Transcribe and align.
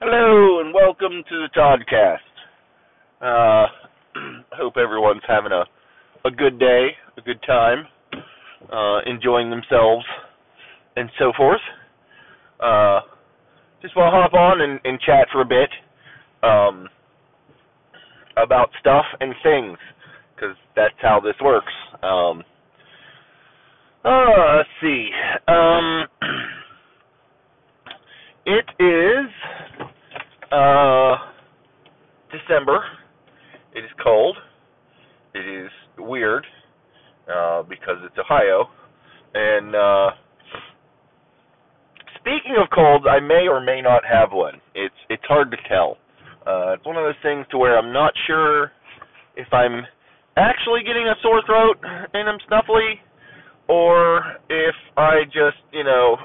Hello 0.00 0.60
and 0.60 0.72
welcome 0.72 1.24
to 1.28 1.42
the 1.42 1.48
Toddcast. 1.58 2.18
Uh, 3.20 3.66
hope 4.52 4.76
everyone's 4.76 5.22
having 5.26 5.50
a 5.50 5.64
a 6.24 6.30
good 6.30 6.56
day, 6.60 6.90
a 7.16 7.20
good 7.20 7.42
time, 7.44 7.84
uh, 8.72 9.00
enjoying 9.06 9.50
themselves, 9.50 10.04
and 10.94 11.10
so 11.18 11.32
forth. 11.36 11.60
Uh, 12.60 13.00
just 13.82 13.96
want 13.96 14.14
to 14.14 14.20
hop 14.20 14.34
on 14.34 14.60
and, 14.60 14.78
and 14.84 15.00
chat 15.00 15.26
for 15.32 15.40
a 15.40 15.44
bit 15.44 15.68
um, 16.44 16.88
about 18.36 18.70
stuff 18.78 19.06
and 19.20 19.34
things, 19.42 19.76
because 20.36 20.54
that's 20.76 20.94
how 21.02 21.18
this 21.18 21.34
works. 21.42 21.72
Um, 22.04 22.44
uh, 24.04 24.58
let's 24.58 24.68
see. 24.80 25.10
Um, 25.48 26.06
it 28.46 28.66
is 28.78 29.28
uh, 30.52 31.16
December. 32.30 32.84
It 33.74 33.80
is 33.80 33.90
cold. 34.02 34.36
It 35.34 35.64
is 35.64 35.70
weird 35.98 36.46
uh, 37.32 37.62
because 37.62 37.96
it's 38.04 38.16
Ohio. 38.18 38.66
And 39.34 39.74
uh, 39.74 40.10
speaking 42.16 42.56
of 42.60 42.68
colds, 42.70 43.04
I 43.08 43.20
may 43.20 43.46
or 43.48 43.60
may 43.60 43.80
not 43.82 44.02
have 44.10 44.30
one. 44.32 44.54
It's 44.74 44.94
it's 45.10 45.22
hard 45.28 45.50
to 45.50 45.56
tell. 45.68 45.98
Uh, 46.46 46.72
it's 46.74 46.86
one 46.86 46.96
of 46.96 47.04
those 47.04 47.20
things 47.22 47.46
to 47.50 47.58
where 47.58 47.78
I'm 47.78 47.92
not 47.92 48.12
sure 48.26 48.72
if 49.36 49.52
I'm 49.52 49.82
actually 50.36 50.80
getting 50.80 51.06
a 51.06 51.14
sore 51.22 51.42
throat 51.44 51.76
and 52.14 52.28
I'm 52.28 52.38
snuffly, 52.50 52.94
or 53.68 54.22
if 54.48 54.74
I 54.96 55.24
just 55.26 55.60
you 55.72 55.84
know 55.84 56.16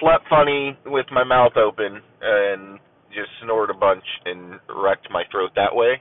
slept 0.00 0.24
funny 0.30 0.78
with 0.86 1.06
my 1.10 1.24
mouth 1.24 1.56
open 1.56 2.00
and 2.22 2.78
just 3.14 3.30
snored 3.42 3.70
a 3.70 3.74
bunch 3.74 4.04
and 4.24 4.60
wrecked 4.76 5.08
my 5.10 5.24
throat 5.30 5.50
that 5.56 5.74
way. 5.74 6.00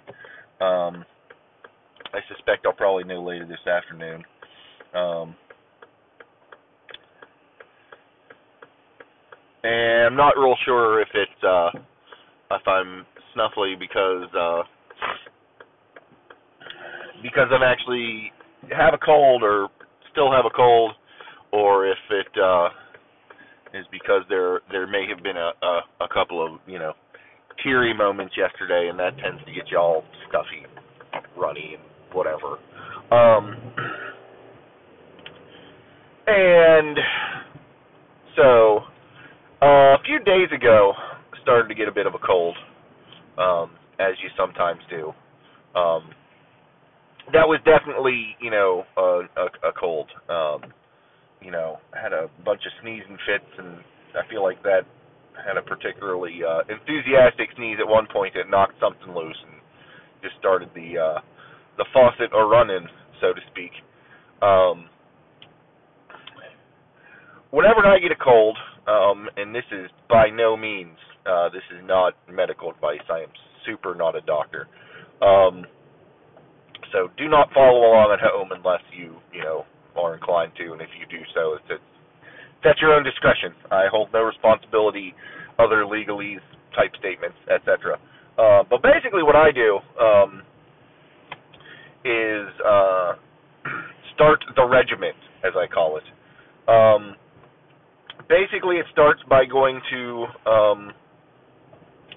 Um, 0.61 1.05
I 2.13 2.19
suspect 2.27 2.65
I'll 2.65 2.73
probably 2.73 3.03
know 3.03 3.23
later 3.23 3.45
this 3.45 3.65
afternoon. 3.67 4.23
Um, 4.93 5.35
and 9.63 10.07
I'm 10.07 10.15
not 10.15 10.37
real 10.37 10.55
sure 10.65 11.01
if 11.01 11.09
it's 11.13 11.43
uh, 11.43 11.69
if 12.51 12.67
I'm 12.67 13.05
snuffly 13.35 13.77
because 13.77 14.27
uh, 14.37 14.63
because 17.21 17.47
I'm 17.51 17.63
actually 17.63 18.31
have 18.75 18.93
a 18.93 18.97
cold 18.97 19.43
or 19.43 19.69
still 20.11 20.31
have 20.31 20.45
a 20.45 20.55
cold, 20.55 20.93
or 21.51 21.87
if 21.87 21.97
it 22.09 22.27
uh, 22.41 22.69
is 23.73 23.85
because 23.91 24.23
there 24.29 24.61
there 24.71 24.87
may 24.87 25.05
have 25.07 25.23
been 25.23 25.37
a, 25.37 25.51
a 25.61 25.81
a 26.01 26.07
couple 26.13 26.45
of 26.45 26.59
you 26.65 26.79
know 26.79 26.93
teary 27.63 27.93
moments 27.93 28.35
yesterday, 28.37 28.89
and 28.89 28.99
that 28.99 29.17
tends 29.17 29.43
to 29.45 29.51
get 29.51 29.69
you 29.71 29.77
all 29.77 30.03
stuffy, 30.27 30.65
runny, 31.37 31.75
and 31.75 31.83
whatever. 32.13 32.57
Um, 33.11 33.55
and 36.27 36.97
so 38.35 38.79
uh, 39.61 39.95
a 39.95 39.97
few 40.05 40.19
days 40.19 40.49
ago, 40.55 40.93
started 41.41 41.67
to 41.67 41.75
get 41.75 41.87
a 41.87 41.91
bit 41.91 42.05
of 42.05 42.13
a 42.13 42.19
cold, 42.19 42.55
um, 43.37 43.71
as 43.99 44.13
you 44.21 44.29
sometimes 44.37 44.79
do. 44.89 45.11
Um, 45.75 46.09
that 47.33 47.47
was 47.47 47.59
definitely, 47.65 48.35
you 48.41 48.51
know, 48.51 48.83
a, 48.97 49.21
a, 49.37 49.69
a 49.69 49.73
cold. 49.79 50.09
Um, 50.29 50.71
you 51.41 51.51
know, 51.51 51.77
had 51.93 52.11
a 52.11 52.29
bunch 52.43 52.61
of 52.65 52.71
sneezing 52.81 53.17
fits, 53.25 53.49
and 53.57 53.77
I 54.15 54.27
feel 54.29 54.43
like 54.43 54.61
that 54.63 54.81
had 55.45 55.57
a 55.57 55.61
particularly 55.61 56.39
uh, 56.43 56.61
enthusiastic 56.69 57.49
sneeze 57.55 57.77
at 57.79 57.87
one 57.87 58.07
point 58.11 58.33
that 58.35 58.49
knocked 58.49 58.79
something 58.79 59.13
loose 59.13 59.37
and 59.47 59.61
just 60.21 60.35
started 60.39 60.69
the 60.75 60.97
uh, 60.97 61.19
the 61.77 61.85
faucet 61.93 62.31
or 62.33 62.49
running, 62.49 62.87
so 63.21 63.33
to 63.33 63.41
speak. 63.51 63.71
Um, 64.41 64.89
whenever 67.51 67.85
I 67.85 67.99
get 67.99 68.11
a 68.11 68.21
cold, 68.21 68.57
um, 68.87 69.27
and 69.37 69.55
this 69.55 69.63
is 69.71 69.89
by 70.09 70.29
no 70.29 70.57
means, 70.57 70.97
uh, 71.25 71.49
this 71.49 71.63
is 71.75 71.85
not 71.85 72.13
medical 72.31 72.71
advice. 72.71 73.03
I 73.09 73.19
am 73.19 73.31
super 73.65 73.95
not 73.95 74.15
a 74.15 74.21
doctor. 74.21 74.67
Um, 75.21 75.65
so 76.91 77.09
do 77.17 77.27
not 77.27 77.49
follow 77.53 77.91
along 77.91 78.11
at 78.13 78.19
home 78.19 78.49
unless 78.51 78.81
you, 78.95 79.15
you 79.33 79.43
know, 79.43 79.65
are 79.95 80.15
inclined 80.15 80.53
to, 80.57 80.73
and 80.73 80.81
if 80.81 80.89
you 80.99 81.05
do 81.09 81.23
so, 81.35 81.53
it's, 81.53 81.65
it's, 81.69 81.83
at 82.65 82.79
your 82.81 82.93
own 82.93 83.03
discretion. 83.03 83.53
I 83.71 83.87
hold 83.91 84.09
no 84.13 84.23
responsibility, 84.23 85.13
other 85.57 85.85
legalese 85.85 86.39
type 86.75 86.91
statements, 86.99 87.37
etc. 87.49 87.97
Uh, 88.37 88.63
but 88.69 88.81
basically, 88.81 89.23
what 89.23 89.35
I 89.35 89.51
do 89.51 89.79
um, 89.99 90.41
is 92.05 92.47
uh, 92.65 93.13
start 94.15 94.43
the 94.55 94.65
regiment, 94.65 95.15
as 95.43 95.53
I 95.55 95.67
call 95.67 95.97
it. 95.97 96.03
Um, 96.69 97.15
basically, 98.27 98.77
it 98.77 98.85
starts 98.91 99.21
by 99.29 99.45
going 99.45 99.81
to 99.91 100.25
um, 100.49 100.91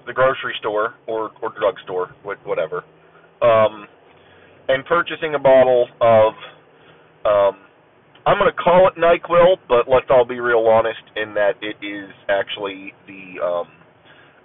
the 0.06 0.12
grocery 0.12 0.54
store 0.60 0.94
or 1.06 1.30
or 1.42 1.52
drugstore, 1.58 2.14
whatever, 2.44 2.84
um, 3.42 3.86
and 4.68 4.84
purchasing 4.86 5.34
a 5.34 5.38
bottle 5.38 5.88
of. 6.00 6.32
Um, 7.24 7.56
I'm 8.24 8.38
going 8.38 8.50
to 8.50 8.62
call 8.62 8.88
it 8.88 8.94
Nyquil, 8.98 9.56
but 9.68 9.88
let's 9.90 10.06
all 10.10 10.24
be 10.24 10.38
real 10.40 10.66
honest 10.66 11.02
in 11.16 11.34
that 11.34 11.54
it 11.60 11.76
is 11.84 12.10
actually 12.28 12.92
the 13.06 13.42
um, 13.44 13.68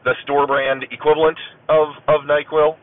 the 0.04 0.14
store 0.24 0.48
brand 0.48 0.84
equivalent 0.92 1.38
of 1.70 1.90
of 2.08 2.22
Nyquil. 2.26 2.76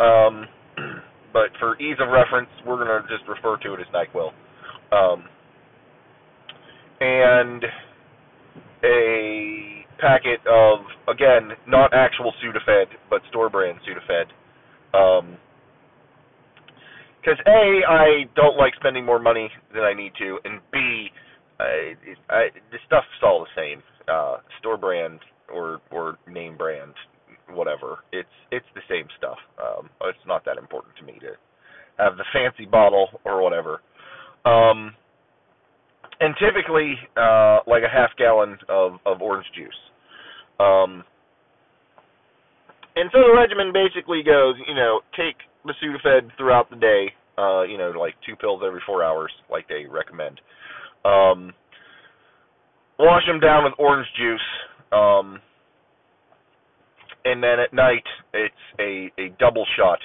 Um, 0.00 0.46
but 1.32 1.50
for 1.60 1.78
ease 1.80 1.96
of 2.00 2.08
reference, 2.08 2.48
we're 2.66 2.84
going 2.84 3.02
to 3.02 3.08
just 3.08 3.28
refer 3.28 3.56
to 3.58 3.74
it 3.74 3.80
as 3.80 3.86
Nyquil. 3.94 4.30
Um, 4.92 5.24
and 7.00 7.64
a 8.84 9.86
packet 9.98 10.40
of, 10.46 10.80
again, 11.08 11.50
not 11.66 11.92
actual 11.94 12.32
Sudafed, 12.42 12.86
but 13.10 13.22
store 13.30 13.48
brand 13.48 13.78
Sudafed. 13.86 14.30
Um, 14.96 15.36
because 17.24 17.38
A, 17.46 17.80
I 17.88 18.24
don't 18.36 18.58
like 18.58 18.74
spending 18.76 19.04
more 19.04 19.18
money 19.18 19.50
than 19.72 19.82
I 19.82 19.94
need 19.94 20.12
to, 20.18 20.38
and 20.44 20.60
B, 20.72 21.08
I, 21.58 21.94
I, 22.28 22.48
the 22.70 22.78
stuff's 22.86 23.06
all 23.22 23.40
the 23.40 23.60
same. 23.60 23.82
Uh, 24.06 24.36
store 24.60 24.76
brand 24.76 25.18
or 25.50 25.80
or 25.90 26.18
name 26.28 26.58
brand 26.58 26.92
whatever. 27.50 27.98
It's 28.12 28.28
it's 28.50 28.66
the 28.74 28.82
same 28.88 29.06
stuff. 29.18 29.38
Um, 29.58 29.88
it's 30.02 30.18
not 30.26 30.44
that 30.44 30.58
important 30.58 30.94
to 30.96 31.04
me 31.04 31.14
to 31.20 31.32
have 31.98 32.16
the 32.16 32.24
fancy 32.32 32.66
bottle 32.66 33.08
or 33.24 33.42
whatever. 33.42 33.80
Um, 34.44 34.94
and 36.20 36.34
typically, 36.38 36.94
uh, 37.16 37.60
like 37.66 37.82
a 37.82 37.92
half 37.92 38.10
gallon 38.18 38.58
of 38.68 38.94
of 39.06 39.22
orange 39.22 39.46
juice. 39.54 39.72
Um, 40.60 41.04
and 42.96 43.10
so 43.12 43.18
the 43.18 43.34
regimen 43.34 43.72
basically 43.72 44.22
goes, 44.22 44.54
you 44.68 44.74
know, 44.74 45.00
take 45.16 45.36
Sudafed 45.72 46.36
throughout 46.36 46.68
the 46.70 46.76
day, 46.76 47.12
uh, 47.38 47.62
you 47.62 47.78
know, 47.78 47.90
like 47.98 48.14
two 48.26 48.36
pills 48.36 48.62
every 48.66 48.82
four 48.86 49.02
hours, 49.02 49.32
like 49.50 49.66
they 49.68 49.86
recommend. 49.86 50.40
Um, 51.04 51.52
wash 52.98 53.26
them 53.26 53.40
down 53.40 53.64
with 53.64 53.72
orange 53.78 54.06
juice. 54.16 54.40
Um, 54.92 55.40
and 57.24 57.42
then 57.42 57.58
at 57.60 57.72
night 57.72 58.04
it's 58.32 58.54
a 58.78 59.10
a 59.18 59.30
double 59.38 59.66
shot 59.76 59.98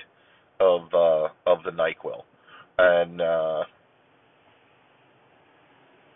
of 0.60 0.82
uh 0.94 1.28
of 1.50 1.64
the 1.64 1.72
NyQuil. 1.72 2.24
And 2.78 3.22
uh 3.22 3.64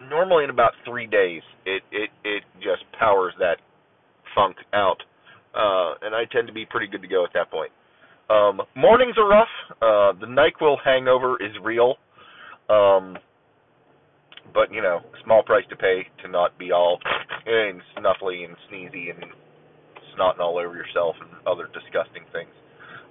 normally 0.10 0.44
in 0.46 0.50
about 0.50 0.72
3 0.86 1.08
days 1.08 1.42
it 1.66 1.84
it 1.92 2.10
it 2.24 2.44
just 2.58 2.84
powers 2.98 3.34
that 3.40 3.58
funk 4.36 4.58
out. 4.74 5.02
Uh 5.54 5.96
and 6.02 6.16
I 6.16 6.24
tend 6.32 6.48
to 6.48 6.54
be 6.54 6.66
pretty 6.66 6.88
good 6.88 7.02
to 7.02 7.08
go 7.08 7.24
at 7.24 7.32
that 7.34 7.52
point. 7.52 7.72
Um 8.30 8.62
mornings 8.76 9.16
are 9.18 9.28
rough. 9.28 9.48
Uh 9.82 10.20
the 10.20 10.28
NyQuil 10.28 10.78
hangover 10.84 11.38
is 11.44 11.52
real. 11.64 11.96
Um 12.70 13.18
but 14.54 14.72
you 14.72 14.82
know, 14.82 15.02
small 15.24 15.44
price 15.44 15.66
to 15.70 15.76
pay 15.76 16.08
to 16.24 16.30
not 16.30 16.58
be 16.58 16.72
all 16.72 17.00
and 17.46 17.82
snuffly 17.98 18.46
and 18.46 18.56
sneezy 18.70 19.10
and 19.14 19.26
snotting 20.18 20.40
all 20.40 20.58
over 20.58 20.76
yourself 20.76 21.16
and 21.22 21.30
other 21.48 21.68
disgusting 21.74 22.24
things. 22.32 22.54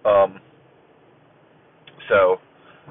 Um, 0.04 0.40
so, 2.08 2.38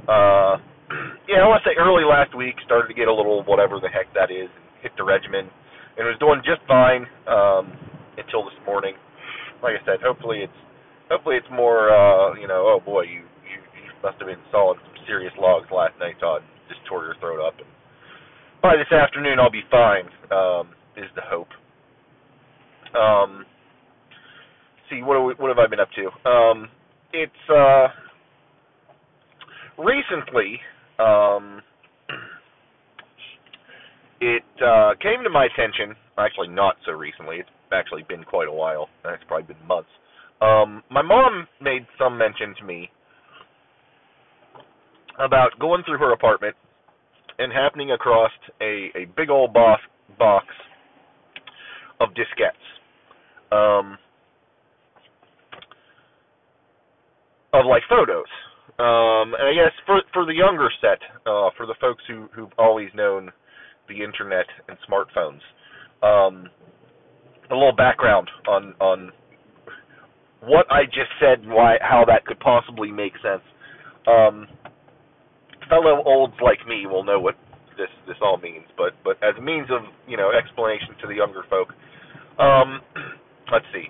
uh, 0.07 0.57
yeah, 1.27 1.43
I 1.43 1.47
want 1.47 1.63
to 1.63 1.69
say 1.69 1.75
early 1.77 2.03
last 2.03 2.35
week 2.35 2.55
started 2.65 2.87
to 2.87 2.93
get 2.93 3.07
a 3.07 3.13
little 3.13 3.43
whatever 3.43 3.79
the 3.79 3.89
heck 3.89 4.11
that 4.13 4.31
is, 4.31 4.49
hit 4.81 4.91
the 4.97 5.03
regimen, 5.03 5.47
and 5.97 6.07
was 6.07 6.17
doing 6.19 6.41
just 6.45 6.61
fine 6.67 7.05
um, 7.27 7.71
until 8.17 8.43
this 8.43 8.57
morning. 8.65 8.95
Like 9.63 9.75
I 9.77 9.85
said, 9.85 10.01
hopefully 10.03 10.39
it's 10.43 10.61
hopefully 11.11 11.35
it's 11.35 11.51
more, 11.51 11.91
uh, 11.91 12.33
you 12.39 12.47
know, 12.47 12.71
oh 12.71 12.79
boy, 12.83 13.01
you 13.01 13.27
you, 13.43 13.59
you 13.75 13.91
must 14.01 14.17
have 14.19 14.27
been 14.27 14.39
sawing 14.51 14.79
some 14.79 15.05
serious 15.05 15.33
logs 15.39 15.67
last 15.71 15.93
night, 15.99 16.15
Todd. 16.19 16.41
Just 16.69 16.79
tore 16.87 17.03
your 17.03 17.15
throat 17.19 17.45
up. 17.45 17.53
And 17.59 17.67
by 18.61 18.75
this 18.77 18.91
afternoon, 18.91 19.39
I'll 19.39 19.51
be 19.51 19.63
fine. 19.69 20.05
Um, 20.31 20.69
is 20.95 21.11
the 21.15 21.21
hope. 21.25 21.49
Um, 22.95 23.45
see. 24.89 25.01
What, 25.03 25.19
we, 25.25 25.33
what 25.35 25.49
have 25.49 25.59
I 25.59 25.67
been 25.67 25.79
up 25.79 25.89
to? 25.95 26.29
Um, 26.29 26.69
it's 27.13 27.49
uh, 27.49 27.87
recently. 29.77 30.59
Um, 30.99 31.61
it 34.21 34.43
uh, 34.65 34.93
came 35.01 35.23
to 35.23 35.29
my 35.29 35.45
attention. 35.45 35.95
Actually, 36.17 36.49
not 36.49 36.75
so 36.85 36.93
recently. 36.93 37.37
It's 37.37 37.49
actually 37.71 38.03
been 38.07 38.23
quite 38.23 38.47
a 38.47 38.53
while. 38.53 38.87
It's 39.05 39.23
probably 39.27 39.53
been 39.53 39.67
months. 39.67 39.89
Um, 40.41 40.83
my 40.89 41.01
mom 41.01 41.47
made 41.61 41.85
some 41.99 42.17
mention 42.17 42.55
to 42.59 42.65
me 42.65 42.89
about 45.19 45.51
going 45.59 45.83
through 45.85 45.99
her 45.99 46.13
apartment 46.13 46.55
and 47.37 47.51
happening 47.51 47.91
across 47.91 48.31
a, 48.61 48.89
a 48.95 49.05
big 49.15 49.29
old 49.29 49.53
box, 49.53 49.81
box 50.17 50.47
of 51.99 52.09
diskettes. 52.09 52.51
Um, 53.55 53.97
of 57.53 57.65
like 57.65 57.83
photos. 57.89 58.25
Um, 58.79 59.35
and 59.37 59.47
I 59.47 59.53
guess 59.53 59.73
for 59.85 60.01
for 60.13 60.25
the 60.25 60.33
younger 60.33 60.69
set, 60.79 60.99
uh, 61.25 61.49
for 61.57 61.65
the 61.65 61.75
folks 61.79 62.03
who 62.07 62.27
who've 62.33 62.51
always 62.57 62.89
known 62.95 63.31
the 63.87 64.01
internet 64.01 64.45
and 64.67 64.77
smartphones, 64.89 65.41
um, 66.01 66.49
a 67.51 67.53
little 67.53 67.75
background 67.75 68.29
on 68.47 68.73
on 68.79 69.11
what 70.41 70.65
I 70.71 70.85
just 70.85 71.11
said 71.19 71.39
and 71.39 71.51
why 71.51 71.77
how 71.81 72.03
that 72.05 72.25
could 72.25 72.39
possibly 72.39 72.91
make 72.91 73.13
sense. 73.21 73.43
Um, 74.07 74.47
fellow 75.69 76.03
olds 76.05 76.33
like 76.43 76.67
me 76.67 76.85
will 76.87 77.03
know 77.03 77.19
what 77.19 77.35
this 77.77 77.89
this 78.07 78.17
all 78.21 78.37
means, 78.37 78.65
but 78.77 78.93
but 79.03 79.17
as 79.23 79.35
a 79.37 79.41
means 79.41 79.67
of 79.71 79.81
you 80.07 80.17
know 80.17 80.31
explanation 80.31 80.89
to 81.01 81.07
the 81.07 81.15
younger 81.15 81.43
folk, 81.49 81.69
um, 82.39 82.81
let's 83.51 83.65
see. 83.73 83.85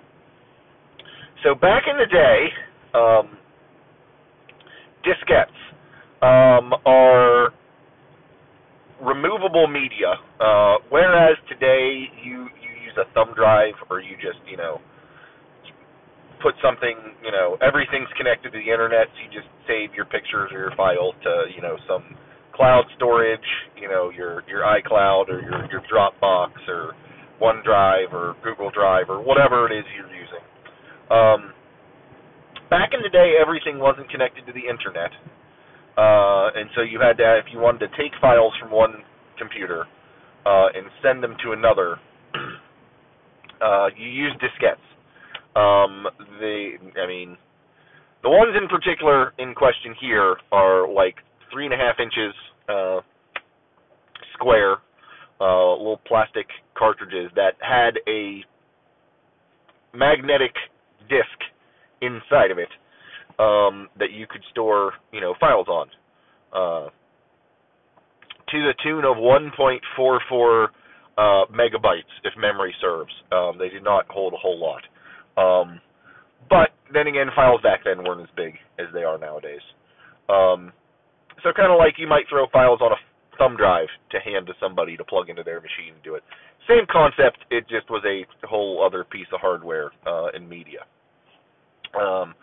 So 1.43 1.55
back 1.55 1.83
in 1.89 1.97
the 1.97 2.05
day, 2.05 2.47
um, 2.93 3.37
diskettes 5.03 5.47
um, 6.21 6.73
are 6.85 7.49
removable 9.01 9.67
media, 9.67 10.13
uh, 10.39 10.77
whereas 10.89 11.37
today 11.49 12.05
you 12.23 12.49
you 12.61 12.71
use 12.85 12.97
a 12.97 13.11
thumb 13.13 13.33
drive 13.35 13.73
or 13.89 14.01
you 14.01 14.15
just 14.17 14.39
you 14.49 14.57
know 14.57 14.79
put 16.41 16.55
something 16.63 16.97
you 17.23 17.31
know 17.31 17.57
everything's 17.61 18.09
connected 18.17 18.51
to 18.51 18.57
the 18.57 18.67
internet, 18.69 19.07
so 19.13 19.17
you 19.23 19.29
just 19.31 19.49
save 19.67 19.93
your 19.93 20.05
pictures 20.05 20.49
or 20.51 20.59
your 20.59 20.75
files 20.75 21.15
to 21.23 21.45
you 21.55 21.61
know 21.61 21.77
some 21.87 22.03
cloud 22.53 22.83
storage, 22.97 23.45
you 23.79 23.87
know 23.87 24.09
your 24.09 24.43
your 24.47 24.61
iCloud 24.61 25.29
or 25.29 25.41
your 25.41 25.65
your 25.69 25.81
Dropbox 25.87 26.51
or 26.67 26.93
OneDrive 27.41 28.13
or 28.13 28.35
Google 28.43 28.69
Drive 28.69 29.09
or 29.09 29.21
whatever 29.21 29.65
it 29.65 29.73
is 29.77 29.85
you're 29.97 30.13
using. 30.13 30.43
Um, 31.09 31.53
back 32.69 32.91
in 32.93 33.01
the 33.01 33.09
day, 33.09 33.33
everything 33.41 33.79
wasn't 33.79 34.09
connected 34.09 34.45
to 34.45 34.53
the 34.53 34.65
internet, 34.69 35.11
uh, 35.97 36.53
and 36.55 36.69
so 36.75 36.81
you 36.81 36.99
had 37.01 37.17
to, 37.17 37.37
if 37.37 37.45
you 37.51 37.59
wanted 37.59 37.89
to 37.89 37.97
take 37.97 38.13
files 38.21 38.53
from 38.61 38.71
one 38.71 39.03
computer 39.37 39.85
uh, 40.45 40.67
and 40.73 40.85
send 41.03 41.23
them 41.23 41.35
to 41.43 41.51
another, 41.51 41.97
uh, 43.61 43.87
you 43.97 44.07
used 44.07 44.37
diskettes. 44.39 44.90
Um, 45.55 46.07
the, 46.39 46.77
I 47.01 47.07
mean, 47.07 47.37
the 48.23 48.29
ones 48.29 48.55
in 48.59 48.67
particular 48.67 49.33
in 49.37 49.53
question 49.53 49.95
here 49.99 50.37
are 50.51 50.91
like 50.91 51.15
three 51.51 51.65
and 51.65 51.73
a 51.73 51.77
half 51.77 51.99
inches 51.99 52.33
uh, 52.69 53.01
square, 54.33 54.77
uh, 55.39 55.75
little 55.75 56.01
plastic 56.07 56.47
cartridges 56.77 57.31
that 57.35 57.53
had 57.59 57.99
a 58.07 58.43
magnetic 59.93 60.53
disc 61.09 61.37
inside 62.01 62.51
of 62.51 62.57
it 62.57 62.69
um, 63.39 63.89
that 63.99 64.11
you 64.11 64.27
could 64.27 64.41
store, 64.51 64.93
you 65.11 65.21
know, 65.21 65.33
files 65.39 65.67
on. 65.67 65.87
Uh, 66.53 66.89
to 68.49 68.57
the 68.57 68.73
tune 68.83 69.05
of 69.05 69.17
1.44 69.17 70.67
uh, 71.17 71.45
megabytes, 71.51 72.03
if 72.23 72.33
memory 72.37 72.73
serves. 72.81 73.11
Um, 73.31 73.57
they 73.57 73.69
did 73.69 73.83
not 73.83 74.05
hold 74.09 74.33
a 74.33 74.37
whole 74.37 74.59
lot. 74.59 74.81
Um, 75.37 75.79
but 76.49 76.69
then 76.93 77.07
again, 77.07 77.27
files 77.35 77.61
back 77.61 77.81
then 77.85 78.03
weren't 78.03 78.21
as 78.21 78.35
big 78.35 78.55
as 78.79 78.87
they 78.93 79.03
are 79.03 79.17
nowadays. 79.17 79.61
Um, 80.29 80.71
so 81.43 81.51
kind 81.55 81.71
of 81.71 81.77
like 81.77 81.95
you 81.97 82.07
might 82.07 82.25
throw 82.29 82.47
files 82.51 82.79
on 82.81 82.91
a 82.91 82.99
thumb 83.37 83.57
drive 83.57 83.87
to 84.11 84.19
hand 84.19 84.45
to 84.47 84.53
somebody 84.59 84.97
to 84.97 85.03
plug 85.03 85.29
into 85.29 85.43
their 85.43 85.61
machine 85.61 85.93
and 85.95 86.03
do 86.03 86.15
it. 86.15 86.23
Same 86.67 86.85
concept. 86.91 87.39
It 87.49 87.67
just 87.67 87.89
was 87.89 88.03
a 88.05 88.25
whole 88.47 88.83
other 88.85 89.03
piece 89.03 89.27
of 89.33 89.39
hardware 89.39 89.91
uh, 90.05 90.27
in 90.35 90.47
media. 90.47 90.85
Um, 91.99 92.35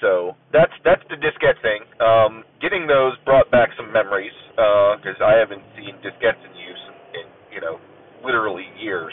so 0.00 0.32
that's 0.52 0.72
that's 0.84 1.02
the 1.10 1.16
diskette 1.16 1.60
thing. 1.60 1.82
Um, 2.00 2.44
getting 2.60 2.86
those 2.86 3.12
brought 3.24 3.50
back 3.50 3.70
some 3.76 3.92
memories 3.92 4.32
because 4.56 5.18
uh, 5.20 5.24
I 5.24 5.36
haven't 5.36 5.62
seen 5.76 5.94
diskettes 6.00 6.40
in 6.40 6.56
use 6.56 6.84
in 7.14 7.54
you 7.54 7.60
know 7.60 7.78
literally 8.24 8.64
years. 8.80 9.12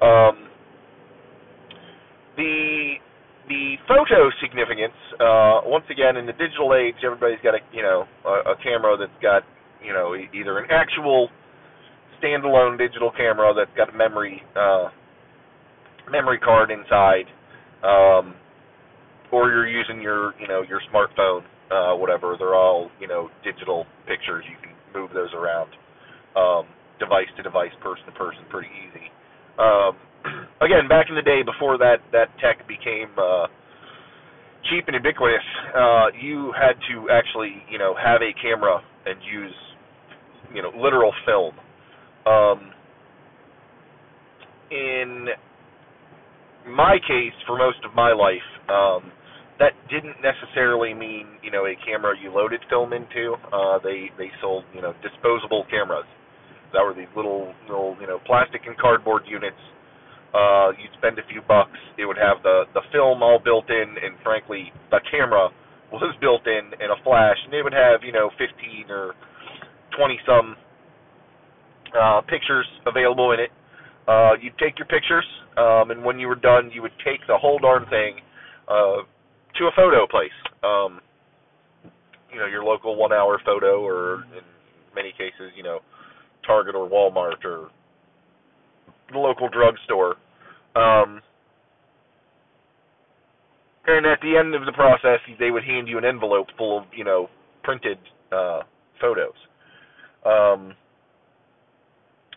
Um, 0.00 0.49
the 2.40 2.94
the 3.48 3.76
photo 3.84 4.30
significance 4.40 4.96
uh, 5.20 5.60
once 5.68 5.84
again 5.90 6.16
in 6.16 6.24
the 6.24 6.32
digital 6.32 6.72
age, 6.72 6.96
everybody's 7.04 7.42
got 7.44 7.54
a 7.54 7.60
you 7.72 7.82
know 7.82 8.08
a, 8.24 8.52
a 8.52 8.56
camera 8.64 8.96
that's 8.96 9.20
got 9.20 9.42
you 9.84 9.92
know 9.92 10.16
either 10.16 10.58
an 10.58 10.66
actual 10.70 11.28
standalone 12.16 12.78
digital 12.78 13.12
camera 13.12 13.52
that's 13.52 13.74
got 13.76 13.92
a 13.92 13.96
memory 13.96 14.40
uh, 14.56 14.88
memory 16.10 16.38
card 16.38 16.70
inside. 16.70 17.28
Um, 17.84 18.34
or 19.32 19.48
you're 19.48 19.68
using 19.68 20.00
your 20.00 20.34
you 20.40 20.48
know 20.48 20.62
your 20.62 20.80
smartphone, 20.92 21.42
uh, 21.70 21.96
whatever. 21.96 22.36
They're 22.38 22.54
all 22.54 22.90
you 23.00 23.08
know 23.08 23.28
digital 23.44 23.86
pictures. 24.08 24.44
You 24.48 24.56
can 24.60 24.74
move 24.94 25.10
those 25.14 25.32
around, 25.34 25.70
um, 26.36 26.66
device 26.98 27.30
to 27.36 27.42
device, 27.42 27.70
person 27.82 28.04
to 28.06 28.12
person, 28.12 28.42
pretty 28.50 28.68
easy. 28.88 29.06
Um, 29.58 29.96
again, 30.60 30.88
back 30.88 31.06
in 31.08 31.16
the 31.16 31.22
day 31.22 31.42
before 31.42 31.78
that 31.78 31.98
that 32.12 32.28
tech 32.40 32.66
became 32.68 33.08
uh, 33.18 33.46
cheap 34.68 34.84
and 34.86 34.94
ubiquitous, 34.94 35.44
uh, 35.74 36.06
you 36.20 36.52
had 36.58 36.74
to 36.92 37.08
actually 37.10 37.62
you 37.70 37.78
know 37.78 37.94
have 37.96 38.20
a 38.22 38.32
camera 38.40 38.80
and 39.06 39.18
use 39.22 39.54
you 40.54 40.62
know 40.62 40.70
literal 40.76 41.12
film. 41.26 41.54
Um, 42.26 42.72
in 44.70 45.28
my 46.68 46.98
case, 47.08 47.34
for 47.46 47.58
most 47.58 47.78
of 47.84 47.94
my 47.94 48.12
life, 48.12 48.46
um, 48.68 49.10
that 49.58 49.72
didn't 49.90 50.16
necessarily 50.22 50.94
mean 50.94 51.26
you 51.42 51.50
know 51.50 51.66
a 51.66 51.74
camera 51.84 52.14
you 52.20 52.32
loaded 52.32 52.60
film 52.68 52.92
into. 52.92 53.34
Uh, 53.52 53.78
they 53.82 54.10
they 54.18 54.30
sold 54.40 54.64
you 54.74 54.82
know 54.82 54.94
disposable 55.02 55.64
cameras 55.70 56.06
that 56.72 56.82
were 56.82 56.94
these 56.94 57.10
little 57.16 57.52
little 57.68 57.96
you 58.00 58.06
know 58.06 58.18
plastic 58.26 58.62
and 58.66 58.76
cardboard 58.78 59.22
units. 59.26 59.56
Uh, 60.34 60.70
you'd 60.78 60.94
spend 60.98 61.18
a 61.18 61.26
few 61.26 61.42
bucks. 61.46 61.78
It 61.98 62.06
would 62.06 62.18
have 62.18 62.42
the 62.42 62.64
the 62.74 62.82
film 62.92 63.22
all 63.22 63.38
built 63.42 63.68
in, 63.70 63.96
and 64.02 64.16
frankly, 64.22 64.72
the 64.90 65.00
camera 65.10 65.50
was 65.92 66.14
built 66.20 66.46
in 66.46 66.70
and 66.78 66.92
a 66.92 66.98
flash, 67.02 67.36
and 67.44 67.52
they 67.52 67.62
would 67.62 67.74
have 67.74 68.02
you 68.02 68.12
know 68.12 68.30
15 68.38 68.90
or 68.90 69.14
20 69.96 70.18
some 70.26 70.56
uh, 71.98 72.20
pictures 72.22 72.66
available 72.86 73.32
in 73.32 73.40
it. 73.40 73.50
Uh, 74.06 74.32
you'd 74.40 74.56
take 74.58 74.78
your 74.78 74.86
pictures, 74.86 75.26
um, 75.56 75.90
and 75.90 76.02
when 76.02 76.18
you 76.18 76.26
were 76.26 76.38
done, 76.38 76.70
you 76.72 76.82
would 76.82 76.94
take 77.04 77.20
the 77.26 77.36
whole 77.36 77.58
darn 77.58 77.84
thing. 77.90 78.18
Uh, 78.66 79.02
to 79.58 79.66
a 79.66 79.70
photo 79.76 80.06
place. 80.06 80.36
Um, 80.62 81.00
you 82.32 82.38
know, 82.38 82.46
your 82.46 82.64
local 82.64 82.96
one 82.96 83.12
hour 83.12 83.40
photo 83.44 83.82
or 83.84 84.24
in 84.36 84.44
many 84.94 85.12
cases, 85.12 85.52
you 85.56 85.62
know, 85.62 85.80
Target 86.46 86.74
or 86.74 86.88
Walmart 86.88 87.44
or 87.44 87.68
the 89.12 89.18
local 89.18 89.48
drugstore. 89.48 90.16
Um, 90.76 91.20
and 93.86 94.06
at 94.06 94.20
the 94.20 94.36
end 94.36 94.54
of 94.54 94.66
the 94.66 94.72
process, 94.72 95.18
they 95.38 95.50
would 95.50 95.64
hand 95.64 95.88
you 95.88 95.98
an 95.98 96.04
envelope 96.04 96.48
full 96.56 96.78
of, 96.78 96.84
you 96.94 97.04
know, 97.04 97.28
printed 97.62 97.98
uh, 98.32 98.60
photos. 99.00 99.34
Um, 100.24 100.74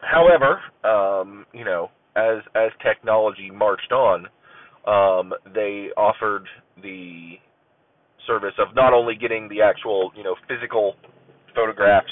however, 0.02 0.60
um, 0.84 1.46
you 1.54 1.66
know, 1.66 1.90
as 2.16 2.38
as 2.56 2.72
technology 2.82 3.52
marched 3.52 3.92
on, 3.92 4.28
um, 4.88 5.34
they 5.54 5.90
offered 5.98 6.46
the 6.82 7.34
service 8.28 8.54
of 8.58 8.74
not 8.76 8.94
only 8.94 9.16
getting 9.16 9.50
the 9.50 9.62
actual, 9.62 10.12
you 10.16 10.24
know, 10.24 10.36
physical 10.48 10.96
photographs, 11.54 12.12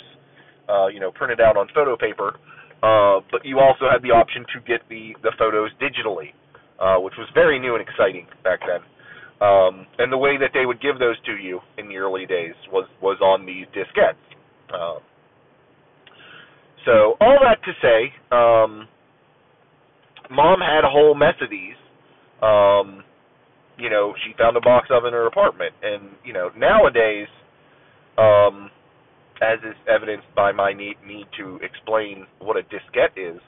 uh, 0.70 0.88
you 0.88 1.00
know, 1.00 1.12
printed 1.12 1.40
out 1.40 1.58
on 1.58 1.68
photo 1.74 1.96
paper, 1.96 2.36
uh, 2.84 3.22
but 3.32 3.46
you 3.46 3.60
also 3.60 3.86
had 3.92 4.02
the 4.02 4.12
option 4.12 4.46
to 4.54 4.60
get 4.68 4.82
the 4.90 5.16
the 5.24 5.32
photos 5.38 5.72
digitally, 5.82 6.34
uh, 6.80 7.00
which 7.00 7.14
was 7.18 7.28
very 7.34 7.60
new 7.60 7.76
and 7.76 7.88
exciting 7.88 8.28
back 8.44 8.60
then. 8.62 8.82
Um, 9.42 9.88
and 9.98 10.12
the 10.12 10.18
way 10.18 10.38
that 10.38 10.52
they 10.54 10.66
would 10.66 10.82
give 10.82 11.00
those 11.00 11.20
to 11.26 11.34
you 11.34 11.60
in 11.78 11.90
the 11.90 11.98
early 11.98 12.26
days 12.26 12.56
was 12.72 12.88
was 13.02 13.18
on 13.22 13.46
these 13.46 13.66
diskettes. 13.76 14.16
Uh, 14.74 15.00
so 16.86 17.16
all 17.22 17.38
that 17.44 17.60
to 17.64 17.74
say, 17.82 18.14
um, 18.32 18.88
mom 20.30 20.60
had 20.62 20.84
a 20.84 20.90
whole 20.90 21.14
mess 21.14 21.36
of 21.42 21.50
these 21.50 21.76
um, 22.42 23.04
you 23.78 23.90
know, 23.90 24.14
she 24.26 24.34
found 24.38 24.58
a 24.58 24.62
box 24.62 24.88
of 24.92 25.06
in 25.06 25.14
her 25.14 25.28
apartment. 25.28 25.74
And, 25.82 26.10
you 26.26 26.34
know, 26.34 26.50
nowadays, 26.58 27.28
um, 28.18 28.70
as 29.42 29.60
is 29.60 29.76
evidenced 29.90 30.28
by 30.36 30.52
my 30.52 30.72
need, 30.74 30.96
need 31.06 31.26
to 31.38 31.60
explain 31.64 32.26
what 32.40 32.58
a 32.58 32.62
diskette 32.64 33.18
is, 33.18 33.40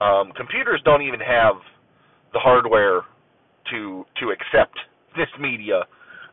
um, 0.00 0.32
computers 0.36 0.80
don't 0.84 1.02
even 1.02 1.20
have 1.20 1.54
the 2.32 2.38
hardware 2.38 3.02
to 3.70 4.04
to 4.20 4.30
accept 4.30 4.76
this 5.16 5.28
media 5.40 5.82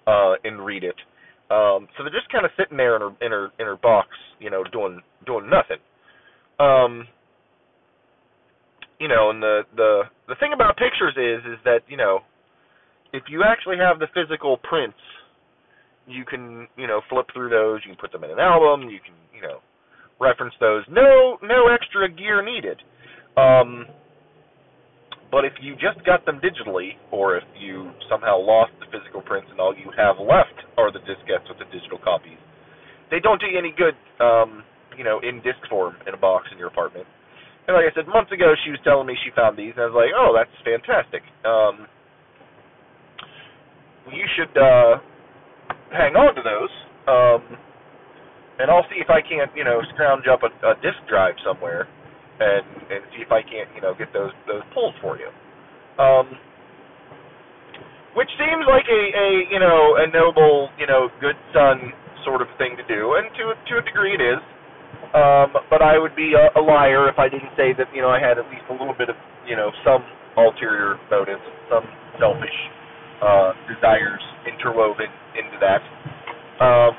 uh, 0.07 0.33
and 0.43 0.63
read 0.65 0.83
it. 0.83 0.95
Um, 1.51 1.87
so 1.97 2.03
they're 2.03 2.15
just 2.15 2.31
kind 2.31 2.45
of 2.45 2.51
sitting 2.57 2.77
there 2.77 2.95
in 2.95 3.01
her 3.01 3.11
in 3.21 3.31
her 3.31 3.49
in 3.59 3.65
her 3.65 3.77
box, 3.77 4.07
you 4.39 4.49
know, 4.49 4.63
doing 4.71 5.01
doing 5.25 5.49
nothing. 5.49 5.77
Um, 6.59 7.07
you 8.99 9.07
know, 9.07 9.29
and 9.29 9.41
the 9.41 9.61
the 9.75 10.03
the 10.27 10.35
thing 10.39 10.53
about 10.53 10.77
pictures 10.77 11.13
is 11.17 11.45
is 11.51 11.59
that 11.65 11.81
you 11.87 11.97
know, 11.97 12.19
if 13.13 13.23
you 13.29 13.43
actually 13.43 13.77
have 13.77 13.99
the 13.99 14.07
physical 14.13 14.57
prints, 14.57 14.97
you 16.07 16.25
can 16.25 16.67
you 16.77 16.87
know 16.87 17.01
flip 17.09 17.27
through 17.33 17.49
those. 17.49 17.81
You 17.85 17.93
can 17.93 18.01
put 18.01 18.11
them 18.11 18.23
in 18.23 18.31
an 18.31 18.39
album. 18.39 18.89
You 18.89 18.99
can 18.99 19.15
you 19.33 19.41
know 19.41 19.59
reference 20.19 20.53
those. 20.59 20.83
No 20.89 21.37
no 21.41 21.67
extra 21.67 22.09
gear 22.09 22.43
needed. 22.43 22.77
Um, 23.37 23.85
but 25.31 25.45
if 25.45 25.53
you 25.61 25.73
just 25.79 26.05
got 26.05 26.25
them 26.25 26.41
digitally, 26.43 26.99
or 27.09 27.37
if 27.37 27.47
you 27.57 27.91
somehow 28.11 28.37
lost 28.37 28.73
the 28.83 28.85
physical 28.91 29.21
prints 29.21 29.47
and 29.49 29.59
all 29.61 29.73
you 29.73 29.89
have 29.95 30.19
left 30.19 30.59
are 30.77 30.91
the 30.91 30.99
diskettes 31.07 31.47
with 31.47 31.57
the 31.57 31.71
digital 31.71 31.97
copies, 32.03 32.37
they 33.09 33.21
don't 33.23 33.39
do 33.39 33.47
you 33.47 33.57
any 33.57 33.71
good, 33.71 33.95
um, 34.19 34.63
you 34.97 35.05
know, 35.05 35.23
in 35.23 35.39
disc 35.39 35.63
form 35.69 35.95
in 36.05 36.13
a 36.13 36.17
box 36.19 36.51
in 36.51 36.59
your 36.59 36.67
apartment. 36.67 37.07
And 37.67 37.79
like 37.79 37.87
I 37.87 37.95
said, 37.95 38.11
months 38.11 38.31
ago, 38.35 38.51
she 38.65 38.71
was 38.71 38.79
telling 38.83 39.07
me 39.07 39.15
she 39.23 39.31
found 39.31 39.55
these, 39.55 39.71
and 39.79 39.83
I 39.83 39.87
was 39.87 39.95
like, 39.95 40.11
oh, 40.11 40.35
that's 40.35 40.51
fantastic. 40.67 41.23
Um, 41.47 41.87
you 44.11 44.27
should 44.35 44.51
uh, 44.59 44.99
hang 45.91 46.15
on 46.15 46.35
to 46.35 46.41
those, 46.43 46.73
um, 47.07 47.57
and 48.59 48.71
I'll 48.71 48.85
see 48.89 48.99
if 49.01 49.09
I 49.09 49.21
can't, 49.21 49.51
you 49.55 49.63
know, 49.63 49.81
scrounge 49.93 50.25
up 50.31 50.41
a, 50.43 50.51
a 50.67 50.75
disk 50.81 50.99
drive 51.09 51.35
somewhere 51.45 51.87
and 52.41 52.65
and 52.89 53.01
see 53.13 53.21
if 53.21 53.31
I 53.31 53.45
can't 53.45 53.69
you 53.77 53.81
know 53.81 53.93
get 53.93 54.09
those 54.13 54.33
those 54.49 54.65
pulled 54.73 54.95
for 55.01 55.17
you. 55.21 55.29
Um, 56.01 56.33
which 58.17 58.29
seems 58.41 58.65
like 58.67 58.85
a 58.89 59.01
a 59.13 59.27
you 59.53 59.59
know 59.59 60.01
a 60.01 60.07
noble 60.09 60.69
you 60.79 60.87
know 60.87 61.09
good 61.21 61.37
son 61.53 61.93
sort 62.25 62.41
of 62.41 62.49
thing 62.57 62.75
to 62.77 62.85
do, 62.89 63.15
and 63.21 63.29
to 63.37 63.53
to 63.53 63.73
a 63.79 63.83
degree 63.85 64.17
it 64.17 64.21
is. 64.21 64.41
Um, 65.13 65.53
but 65.69 65.81
I 65.81 65.99
would 65.99 66.15
be 66.15 66.33
a, 66.33 66.59
a 66.59 66.61
liar 66.63 67.09
if 67.09 67.19
I 67.19 67.27
didn't 67.29 67.51
say 67.57 67.73
that 67.77 67.87
you 67.93 68.01
know 68.01 68.09
I 68.09 68.19
had 68.19 68.39
at 68.39 68.47
least 68.49 68.65
a 68.69 68.73
little 68.73 68.95
bit 68.97 69.09
of 69.09 69.15
you 69.45 69.55
know 69.55 69.69
some 69.85 70.01
ulterior 70.37 70.97
motives, 71.11 71.43
some 71.69 71.85
selfish 72.19 72.57
uh, 73.21 73.53
desires 73.69 74.21
interwoven 74.45 75.07
into 75.37 75.57
that. 75.61 75.81
Um, 76.61 76.93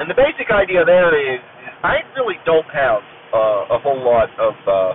and 0.00 0.10
the 0.10 0.14
basic 0.14 0.50
idea 0.50 0.84
there 0.84 1.12
is, 1.12 1.40
is 1.40 1.72
I 1.82 2.00
really 2.16 2.36
don't 2.44 2.66
have 2.72 3.00
uh, 3.32 3.76
a 3.76 3.78
whole 3.78 4.02
lot 4.02 4.28
of 4.40 4.54
uh, 4.66 4.94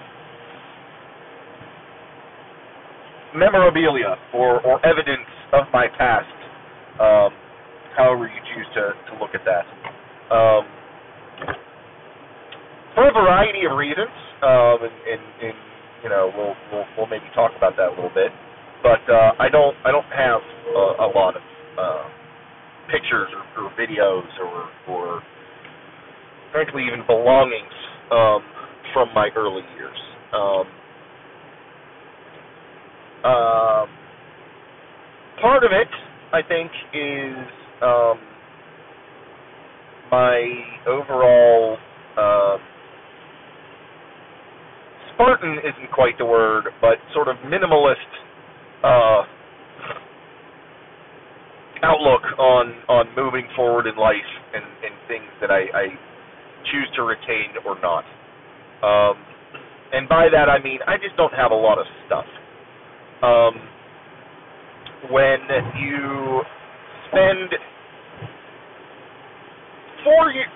memorabilia 3.37 4.15
or, 4.33 4.65
or 4.65 4.83
evidence 4.85 5.27
of 5.53 5.65
my 5.73 5.87
past, 5.97 6.25
um, 6.99 7.31
however 7.95 8.25
you 8.25 8.39
choose 8.55 8.67
to, 8.73 8.93
to 9.11 9.19
look 9.19 9.31
at 9.35 9.41
that. 9.45 9.65
Um, 10.33 10.65
for 12.95 13.09
a 13.09 13.13
variety 13.13 13.67
of 13.69 13.77
reasons, 13.77 14.09
um, 14.41 14.79
and, 14.81 14.95
and, 15.05 15.21
and 15.43 15.57
you 16.01 16.09
know 16.09 16.31
we'll, 16.31 16.55
we'll 16.71 16.87
we'll 16.97 17.07
maybe 17.07 17.27
talk 17.35 17.51
about 17.57 17.75
that 17.75 17.91
a 17.91 17.95
little 17.95 18.13
bit, 18.15 18.31
but 18.83 19.01
uh, 19.11 19.31
I 19.39 19.49
don't 19.49 19.75
I 19.85 19.91
don't 19.91 20.05
have 20.15 20.41
a, 20.75 21.05
a 21.05 21.09
lot 21.13 21.35
of 21.35 21.41
uh, 21.79 22.03
pictures 22.91 23.29
or, 23.57 23.65
or 23.65 23.71
videos 23.77 24.27
or 24.41 24.69
or 24.93 25.23
frankly 26.51 26.83
even 26.87 27.05
belongings 27.05 27.73
um, 28.11 28.41
from 28.93 29.09
my 29.13 29.29
early 29.35 29.63
years. 29.75 29.97
Um, 30.33 30.65
uh, 33.23 33.85
part 35.41 35.63
of 35.63 35.71
it, 35.71 35.87
I 36.31 36.41
think, 36.47 36.71
is 36.93 37.35
um, 37.81 38.19
my 40.11 40.45
overall 40.87 41.77
uh, 42.17 42.57
Spartan 45.13 45.57
isn't 45.59 45.91
quite 45.93 46.17
the 46.17 46.25
word, 46.25 46.65
but 46.81 46.97
sort 47.13 47.27
of 47.27 47.37
minimalist 47.37 47.95
uh, 48.85 49.21
outlook 51.83 52.21
on 52.37 52.73
on 52.87 53.05
moving 53.15 53.47
forward 53.55 53.87
in 53.87 53.95
life 53.97 54.29
and, 54.53 54.63
and 54.63 54.93
things 55.07 55.29
that 55.41 55.51
I, 55.51 55.65
I 55.73 55.85
choose 56.71 56.89
to 56.95 57.03
retain 57.03 57.57
or 57.65 57.75
not. 57.81 58.05
Um, 58.85 59.17
and 59.93 60.07
by 60.07 60.29
that 60.31 60.49
I 60.49 60.61
mean 60.61 60.79
I 60.87 60.97
just 60.97 61.17
don't 61.17 61.33
have 61.33 61.51
a 61.51 61.55
lot 61.55 61.79
of 61.79 61.85
stuff. 62.05 62.25
Um, 63.21 63.55
when 65.11 65.39
you 65.81 66.41
spend 67.09 67.49
four 70.05 70.31
years, 70.31 70.47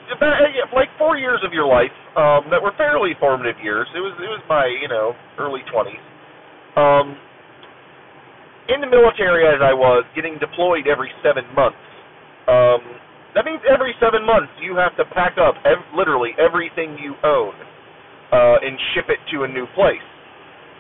like 0.74 0.90
four 0.98 1.18
years 1.18 1.42
of 1.44 1.54
your 1.54 1.68
life 1.68 1.94
um, 2.16 2.50
that 2.52 2.62
were 2.62 2.74
fairly 2.78 3.14
formative 3.20 3.58
years. 3.64 3.88
It 3.96 4.00
was 4.00 4.14
it 4.22 4.30
was 4.30 4.42
my 4.48 4.70
you 4.70 4.88
know 4.88 5.14
early 5.38 5.62
twenties. 5.72 6.02
Um, 6.78 7.18
in 8.74 8.82
the 8.82 8.88
military, 8.88 9.46
as 9.48 9.62
I 9.62 9.74
was 9.74 10.06
getting 10.16 10.38
deployed 10.40 10.88
every 10.88 11.12
seven 11.24 11.46
months. 11.56 11.82
Um, 12.48 12.82
that 13.36 13.46
means 13.46 13.62
every 13.70 13.94
seven 14.02 14.26
months 14.26 14.50
you 14.62 14.76
have 14.76 14.96
to 14.98 15.06
pack 15.14 15.38
up 15.38 15.56
ev- 15.66 15.86
literally 15.96 16.32
everything 16.40 16.98
you 16.98 17.14
own 17.24 17.54
uh, 18.34 18.58
and 18.66 18.78
ship 18.94 19.06
it 19.10 19.20
to 19.34 19.44
a 19.44 19.48
new 19.48 19.66
place. 19.76 20.04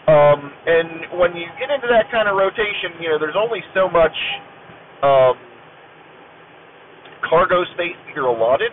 Um, 0.08 0.50
and 0.65 1.19
when 1.22 1.36
you 1.38 1.46
get 1.62 1.69
into 1.69 1.88
that 1.89 2.10
kind 2.12 2.27
of 2.27 2.36
rotation, 2.38 2.98
you 3.01 3.10
know, 3.10 3.19
there's 3.19 3.38
only 3.38 3.62
so 3.75 3.89
much 3.89 4.15
um, 5.05 5.38
cargo 7.29 7.63
space 7.75 7.98
that 8.08 8.13
you're 8.15 8.27
allotted. 8.27 8.72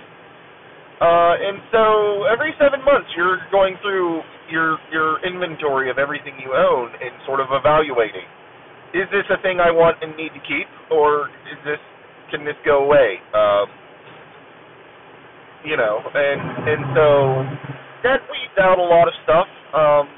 Uh, 1.00 1.37
and 1.37 1.61
so 1.73 2.25
every 2.25 2.54
seven 2.58 2.80
months 2.85 3.08
you're 3.16 3.40
going 3.52 3.76
through 3.82 4.23
your 4.50 4.78
your 4.92 5.20
inventory 5.26 5.90
of 5.90 5.99
everything 5.99 6.32
you 6.40 6.54
own 6.56 6.88
and 7.04 7.12
sort 7.26 7.40
of 7.40 7.49
evaluating. 7.52 8.25
Is 8.96 9.08
this 9.12 9.24
a 9.30 9.40
thing 9.42 9.60
I 9.60 9.70
want 9.72 9.98
and 10.02 10.16
need 10.16 10.34
to 10.34 10.40
keep, 10.40 10.68
or 10.90 11.28
is 11.52 11.58
this 11.64 11.80
can 12.30 12.44
this 12.44 12.56
go 12.64 12.84
away? 12.84 13.20
Um, 13.34 13.68
you 15.64 15.76
know, 15.76 16.00
and 16.14 16.42
and 16.66 16.86
so 16.94 17.44
that 18.04 18.20
weeds 18.30 18.54
out 18.60 18.78
a 18.78 18.82
lot 18.82 19.08
of 19.08 19.14
stuff. 19.24 19.48
Um, 19.74 20.08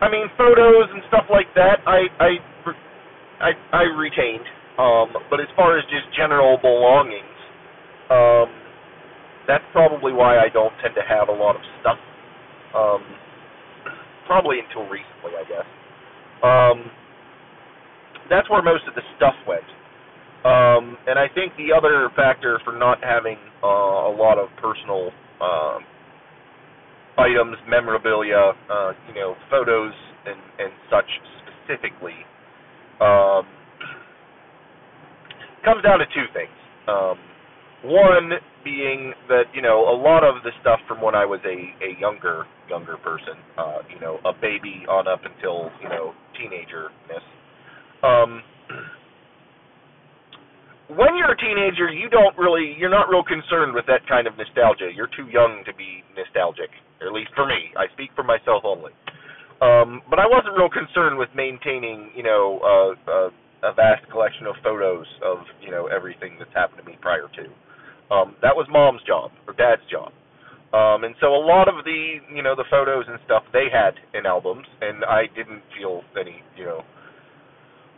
I 0.00 0.10
mean, 0.10 0.28
photos 0.38 0.88
and 0.92 1.02
stuff 1.08 1.26
like 1.30 1.48
that, 1.56 1.80
I 1.86 2.08
I 2.20 2.38
I, 3.40 3.52
I 3.72 3.82
retained. 3.84 4.46
Um, 4.78 5.14
but 5.30 5.40
as 5.40 5.48
far 5.56 5.78
as 5.78 5.84
just 5.86 6.12
general 6.16 6.58
belongings, 6.62 7.38
um, 8.10 8.50
that's 9.48 9.64
probably 9.72 10.12
why 10.12 10.38
I 10.38 10.48
don't 10.50 10.74
tend 10.82 10.94
to 10.96 11.02
have 11.08 11.28
a 11.28 11.32
lot 11.32 11.56
of 11.56 11.62
stuff. 11.80 11.98
Um, 12.74 13.04
probably 14.26 14.60
until 14.60 14.84
recently, 14.88 15.32
I 15.40 15.44
guess. 15.44 15.66
Um, 16.42 16.90
that's 18.30 18.48
where 18.48 18.62
most 18.62 18.84
of 18.88 18.94
the 18.94 19.02
stuff 19.16 19.34
went. 19.46 19.64
Um, 20.44 20.96
and 21.06 21.18
I 21.18 21.28
think 21.34 21.52
the 21.56 21.74
other 21.76 22.08
factor 22.16 22.58
for 22.64 22.72
not 22.72 23.02
having 23.04 23.36
uh, 23.62 23.66
a 23.66 24.12
lot 24.16 24.38
of 24.38 24.48
personal 24.56 25.10
uh, 25.40 25.78
items, 27.18 27.56
memorabilia, 27.68 28.52
uh, 28.70 28.92
you 29.08 29.14
know, 29.14 29.36
photos 29.50 29.92
and, 30.26 30.38
and 30.58 30.72
such 30.90 31.04
specifically, 31.44 32.16
um, 33.00 33.44
comes 35.64 35.82
down 35.82 35.98
to 35.98 36.06
two 36.06 36.24
things. 36.32 36.56
Um, 36.88 37.18
one 37.84 38.32
being 38.64 39.12
that 39.28 39.44
you 39.54 39.62
know 39.62 39.88
a 39.88 39.96
lot 39.96 40.22
of 40.22 40.42
the 40.42 40.50
stuff 40.60 40.80
from 40.86 41.00
when 41.00 41.14
I 41.14 41.24
was 41.24 41.40
a 41.44 41.84
a 41.84 41.98
younger 41.98 42.44
younger 42.68 42.96
person, 42.98 43.34
uh, 43.56 43.78
you 43.92 44.00
know, 44.00 44.18
a 44.24 44.32
baby 44.32 44.84
on 44.88 45.08
up 45.08 45.20
until 45.24 45.70
you 45.82 45.88
know 45.88 46.12
teenagerness 46.40 47.24
um, 48.02 48.42
when 50.90 51.14
you're 51.14 51.30
a 51.30 51.38
teenager, 51.38 51.86
you 51.92 52.10
don't 52.10 52.36
really, 52.36 52.74
you're 52.78 52.90
not 52.90 53.08
real 53.08 53.22
concerned 53.22 53.74
with 53.74 53.86
that 53.86 54.02
kind 54.08 54.26
of 54.26 54.36
nostalgia. 54.36 54.90
You're 54.90 55.10
too 55.14 55.30
young 55.30 55.62
to 55.66 55.74
be 55.74 56.02
nostalgic, 56.16 56.70
at 56.98 57.12
least 57.12 57.30
for 57.36 57.46
me. 57.46 57.70
I 57.78 57.86
speak 57.94 58.10
for 58.16 58.24
myself 58.24 58.64
only. 58.64 58.90
Um, 59.62 60.02
but 60.08 60.18
I 60.18 60.26
wasn't 60.26 60.56
real 60.56 60.72
concerned 60.72 61.18
with 61.18 61.28
maintaining, 61.36 62.10
you 62.16 62.24
know, 62.24 62.58
uh, 62.64 63.10
uh, 63.10 63.70
a 63.70 63.72
vast 63.74 64.08
collection 64.10 64.46
of 64.46 64.56
photos 64.64 65.06
of, 65.22 65.44
you 65.60 65.70
know, 65.70 65.86
everything 65.86 66.34
that's 66.40 66.52
happened 66.54 66.80
to 66.82 66.86
me 66.88 66.96
prior 67.00 67.28
to. 67.28 67.44
Um, 68.10 68.34
that 68.42 68.56
was 68.56 68.66
mom's 68.72 69.02
job 69.06 69.30
or 69.46 69.52
dad's 69.54 69.84
job. 69.92 70.10
Um, 70.70 71.02
and 71.02 71.14
so 71.20 71.34
a 71.34 71.42
lot 71.42 71.66
of 71.66 71.82
the, 71.84 72.22
you 72.32 72.42
know, 72.42 72.54
the 72.54 72.64
photos 72.70 73.04
and 73.08 73.18
stuff 73.26 73.42
they 73.52 73.66
had 73.72 73.94
in 74.14 74.24
albums, 74.24 74.66
and 74.80 75.04
I 75.04 75.26
didn't 75.34 75.62
feel 75.74 76.02
any, 76.14 76.42
you 76.56 76.64
know, 76.64 76.82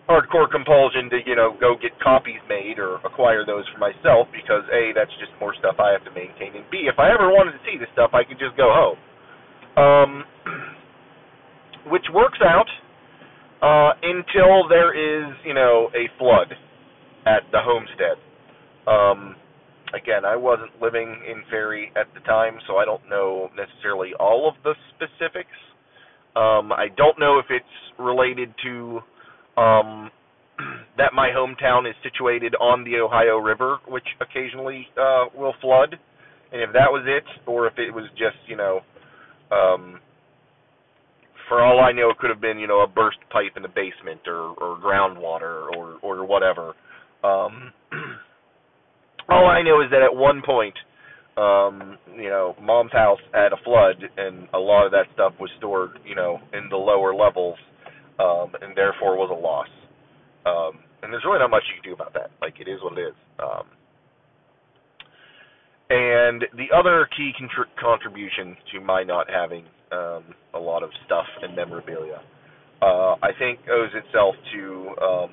hardcore 0.09 0.51
compulsion 0.51 1.11
to, 1.11 1.21
you 1.27 1.37
know, 1.37 1.55
go 1.61 1.77
get 1.77 1.93
copies 2.01 2.41
made 2.49 2.79
or 2.79 2.97
acquire 3.05 3.45
those 3.45 3.65
for 3.73 3.79
myself 3.79 4.27
because 4.33 4.65
A, 4.73 4.93
that's 4.97 5.13
just 5.21 5.33
more 5.39 5.55
stuff 5.59 5.77
I 5.79 5.93
have 5.93 6.05
to 6.05 6.13
maintain, 6.17 6.57
and 6.57 6.65
B, 6.73 6.89
if 6.89 6.99
I 6.99 7.13
ever 7.13 7.29
wanted 7.29 7.53
to 7.53 7.63
see 7.69 7.77
this 7.77 7.89
stuff, 7.93 8.17
I 8.17 8.25
could 8.25 8.41
just 8.41 8.57
go 8.57 8.73
home. 8.73 8.99
Um, 9.77 10.25
which 11.93 12.05
works 12.13 12.39
out 12.41 12.69
uh, 13.61 13.93
until 14.03 14.69
there 14.69 14.97
is, 14.97 15.35
you 15.45 15.55
know, 15.55 15.89
a 15.95 16.09
flood 16.19 16.53
at 17.27 17.43
the 17.53 17.61
homestead. 17.61 18.17
Um, 18.87 19.37
again, 19.95 20.25
I 20.25 20.37
wasn't 20.37 20.71
living 20.81 21.09
in 21.29 21.43
Ferry 21.51 21.93
at 21.97 22.13
the 22.15 22.21
time, 22.21 22.59
so 22.67 22.77
I 22.77 22.85
don't 22.85 23.09
know 23.09 23.51
necessarily 23.57 24.13
all 24.19 24.49
of 24.49 24.55
the 24.65 24.75
specifics. 24.95 25.57
Um, 26.35 26.73
I 26.73 26.89
don't 26.97 27.19
know 27.19 27.39
if 27.39 27.47
it's 27.51 27.65
related 27.99 28.55
to 28.65 29.01
um, 29.61 30.11
that 30.97 31.13
my 31.15 31.29
hometown 31.29 31.89
is 31.89 31.95
situated 32.03 32.55
on 32.57 32.85
the 32.85 32.97
Ohio 32.97 33.37
River, 33.37 33.79
which 33.87 34.07
occasionally 34.21 34.87
uh, 35.01 35.27
will 35.37 35.55
flood, 35.61 35.97
and 36.53 36.63
if 36.63 36.73
that 36.73 36.91
was 36.91 37.05
it, 37.07 37.25
or 37.47 37.67
if 37.67 37.75
it 37.79 37.93
was 37.93 38.05
just 38.13 38.37
you 38.47 38.57
know, 38.57 38.81
um, 39.51 40.01
for 41.49 41.63
all 41.63 41.81
I 41.81 41.93
know, 41.93 42.11
it 42.11 42.19
could 42.19 42.31
have 42.31 42.41
been 42.41 42.59
you 42.59 42.67
know 42.67 42.81
a 42.81 42.87
burst 42.87 43.19
pipe 43.31 43.53
in 43.57 43.63
the 43.63 43.69
basement 43.69 44.23
or 44.27 44.55
or 44.57 44.79
groundwater 44.79 45.69
or 45.77 45.99
or 46.03 46.25
whatever. 46.27 46.75
Um, 47.23 47.73
all 49.33 49.47
I 49.49 49.63
know 49.63 49.81
is 49.81 49.91
that 49.91 50.03
at 50.03 50.15
one 50.15 50.43
point, 50.45 50.75
um, 51.37 51.97
you 52.15 52.29
know, 52.29 52.55
mom's 52.61 52.93
house 52.93 53.21
had 53.33 53.53
a 53.53 53.57
flood, 53.65 53.97
and 54.17 54.47
a 54.53 54.59
lot 54.59 54.85
of 54.85 54.93
that 54.93 55.07
stuff 55.15 55.33
was 55.41 55.51
stored, 55.59 55.99
you 56.05 56.15
know, 56.15 56.39
in 56.53 56.69
the 56.69 56.77
lower 56.77 57.15
levels, 57.15 57.57
um, 58.19 58.53
and 58.61 58.77
therefore 58.77 59.17
was 59.17 59.31
a 59.33 59.41
loss. 59.41 59.69
Um, 60.45 60.85
and 61.03 61.13
there's 61.13 61.25
really 61.25 61.39
not 61.39 61.51
much 61.51 61.63
you 61.69 61.81
can 61.81 61.91
do 61.91 61.95
about 61.95 62.13
that. 62.15 62.31
Like 62.41 62.61
it 62.61 62.69
is 62.69 62.79
what 62.83 62.99
it 62.99 63.03
is. 63.03 63.15
Um, 63.39 63.67
and 65.91 66.45
the 66.57 66.75
other 66.75 67.09
key 67.17 67.33
contr- 67.41 67.69
contribution 67.81 68.57
to 68.73 68.81
my 68.81 69.03
not 69.03 69.29
having 69.31 69.65
um, 69.91 70.25
a 70.55 70.59
lot 70.59 70.83
of 70.83 70.91
stuff 71.07 71.27
and 71.43 71.57
memorabilia, 71.57 72.21
uh, 72.81 73.17
I 73.23 73.31
think, 73.39 73.61
owes 73.71 73.91
itself 73.95 74.35
to 74.55 74.89
um, 75.03 75.31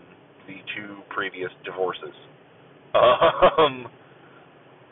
the 0.48 0.58
two 0.76 0.98
previous 1.10 1.52
divorces. 1.64 2.16
Um, 2.96 3.86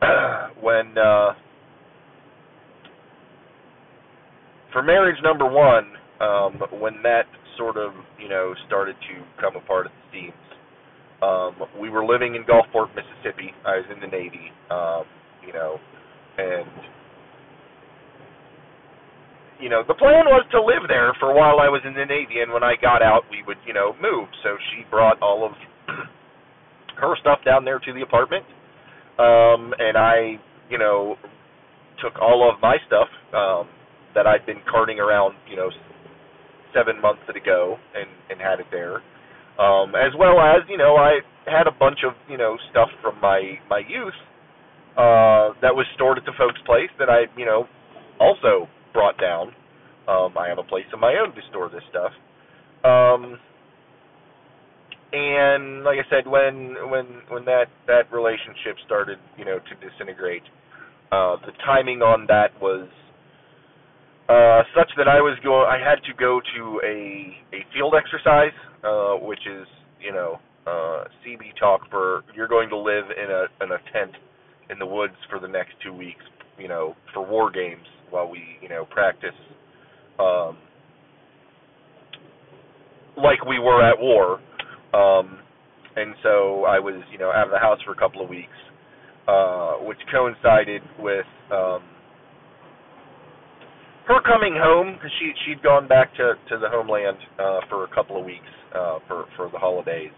when 0.61 0.97
uh, 0.97 1.33
for 4.73 4.83
marriage 4.83 5.17
number 5.23 5.45
one, 5.49 5.93
um, 6.21 6.61
when 6.79 7.01
that 7.03 7.25
sort 7.57 7.77
of 7.77 7.93
you 8.19 8.29
know 8.29 8.53
started 8.67 8.95
to 9.09 9.41
come 9.41 9.55
apart 9.55 9.87
at 9.87 9.91
the 9.91 10.19
seams, 10.19 10.33
um, 11.21 11.81
we 11.81 11.89
were 11.89 12.05
living 12.05 12.35
in 12.35 12.43
Gulfport, 12.43 12.89
Mississippi. 12.95 13.51
I 13.65 13.77
was 13.77 13.85
in 13.93 13.99
the 13.99 14.07
Navy, 14.07 14.51
um, 14.69 15.03
you 15.45 15.53
know, 15.53 15.77
and 16.37 16.67
you 19.59 19.69
know 19.69 19.83
the 19.87 19.95
plan 19.95 20.25
was 20.25 20.45
to 20.51 20.61
live 20.61 20.87
there 20.87 21.13
for 21.19 21.33
while 21.33 21.59
I 21.59 21.69
was 21.69 21.81
in 21.85 21.93
the 21.93 22.05
Navy, 22.05 22.41
and 22.41 22.53
when 22.53 22.63
I 22.63 22.75
got 22.81 23.01
out, 23.01 23.23
we 23.31 23.43
would 23.47 23.57
you 23.65 23.73
know 23.73 23.93
move. 24.01 24.29
So 24.43 24.57
she 24.71 24.85
brought 24.91 25.21
all 25.21 25.45
of 25.45 25.53
her 26.99 27.15
stuff 27.21 27.39
down 27.45 27.65
there 27.65 27.79
to 27.79 27.93
the 27.93 28.01
apartment, 28.01 28.45
um, 29.19 29.73
and 29.79 29.97
I, 29.97 30.39
you 30.69 30.77
know, 30.77 31.15
took 32.01 32.19
all 32.21 32.49
of 32.49 32.61
my 32.61 32.77
stuff 32.85 33.07
um, 33.33 33.67
that 34.13 34.27
I'd 34.27 34.45
been 34.45 34.61
carting 34.69 34.99
around, 34.99 35.35
you 35.49 35.55
know, 35.55 35.69
seven 36.73 37.01
months 37.01 37.23
ago, 37.29 37.77
and 37.95 38.07
and 38.29 38.39
had 38.39 38.59
it 38.59 38.67
there, 38.71 39.01
um, 39.59 39.95
as 39.95 40.13
well 40.17 40.39
as 40.39 40.61
you 40.69 40.77
know 40.77 40.95
I 40.95 41.19
had 41.45 41.67
a 41.67 41.71
bunch 41.71 41.99
of 42.05 42.13
you 42.29 42.37
know 42.37 42.57
stuff 42.71 42.89
from 43.01 43.19
my 43.21 43.57
my 43.69 43.81
youth 43.87 44.17
uh, 44.97 45.53
that 45.61 45.73
was 45.73 45.85
stored 45.95 46.17
at 46.17 46.25
the 46.25 46.33
folks' 46.37 46.59
place 46.65 46.89
that 46.99 47.09
I 47.09 47.25
you 47.37 47.45
know 47.45 47.65
also 48.19 48.67
brought 48.93 49.19
down. 49.19 49.53
Um, 50.07 50.37
I 50.37 50.47
have 50.47 50.57
a 50.57 50.63
place 50.63 50.85
of 50.93 50.99
my 50.99 51.15
own 51.19 51.35
to 51.35 51.41
store 51.49 51.69
this 51.69 51.83
stuff. 51.89 52.11
Um, 52.83 53.39
and 55.13 55.83
like 55.83 55.97
I 55.99 56.09
said, 56.09 56.27
when 56.27 56.75
when 56.89 57.05
when 57.29 57.45
that 57.45 57.65
that 57.87 58.11
relationship 58.11 58.75
started, 58.85 59.17
you 59.37 59.45
know, 59.45 59.59
to 59.59 59.89
disintegrate, 59.89 60.43
uh, 61.11 61.37
the 61.45 61.53
timing 61.65 62.01
on 62.01 62.25
that 62.27 62.51
was 62.61 62.87
uh, 64.27 64.63
such 64.75 64.91
that 64.97 65.07
I 65.07 65.21
was 65.21 65.37
going. 65.43 65.67
I 65.67 65.79
had 65.79 66.03
to 66.03 66.13
go 66.19 66.41
to 66.41 66.81
a 66.83 67.55
a 67.55 67.63
field 67.73 67.95
exercise, 67.95 68.55
uh, 68.83 69.15
which 69.25 69.39
is 69.47 69.67
you 70.01 70.11
know 70.11 70.39
uh, 70.67 71.05
Seabee 71.23 71.55
talk 71.57 71.89
for 71.89 72.23
you're 72.35 72.49
going 72.49 72.69
to 72.69 72.77
live 72.77 73.05
in 73.11 73.31
a 73.31 73.63
in 73.63 73.71
a 73.71 73.79
tent 73.93 74.11
in 74.69 74.77
the 74.79 74.85
woods 74.85 75.15
for 75.29 75.39
the 75.39 75.47
next 75.47 75.71
two 75.81 75.93
weeks, 75.93 76.23
you 76.59 76.67
know, 76.67 76.95
for 77.13 77.25
war 77.25 77.49
games 77.49 77.85
while 78.09 78.29
we 78.29 78.41
you 78.61 78.67
know 78.67 78.85
practice. 78.85 79.35
Um, 80.19 80.57
like 83.15 83.45
we 83.47 83.59
were 83.59 83.81
at 83.81 83.97
war, 83.99 84.39
um, 84.93 85.39
and 85.95 86.13
so 86.23 86.63
I 86.65 86.79
was, 86.79 87.01
you 87.11 87.17
know, 87.17 87.31
out 87.31 87.47
of 87.47 87.51
the 87.51 87.59
house 87.59 87.79
for 87.83 87.91
a 87.91 87.97
couple 87.97 88.21
of 88.21 88.29
weeks, 88.29 88.57
uh, 89.27 89.73
which 89.81 89.97
coincided 90.11 90.81
with 90.99 91.25
um, 91.51 91.81
her 94.07 94.21
coming 94.23 94.55
home 94.55 94.93
because 94.93 95.11
she 95.19 95.33
she'd 95.45 95.61
gone 95.63 95.87
back 95.87 96.13
to 96.15 96.33
to 96.49 96.57
the 96.57 96.69
homeland 96.69 97.17
uh, 97.39 97.59
for 97.69 97.83
a 97.83 97.93
couple 97.93 98.17
of 98.17 98.25
weeks 98.25 98.51
uh, 98.75 98.99
for 99.07 99.25
for 99.35 99.49
the 99.51 99.57
holidays, 99.57 100.11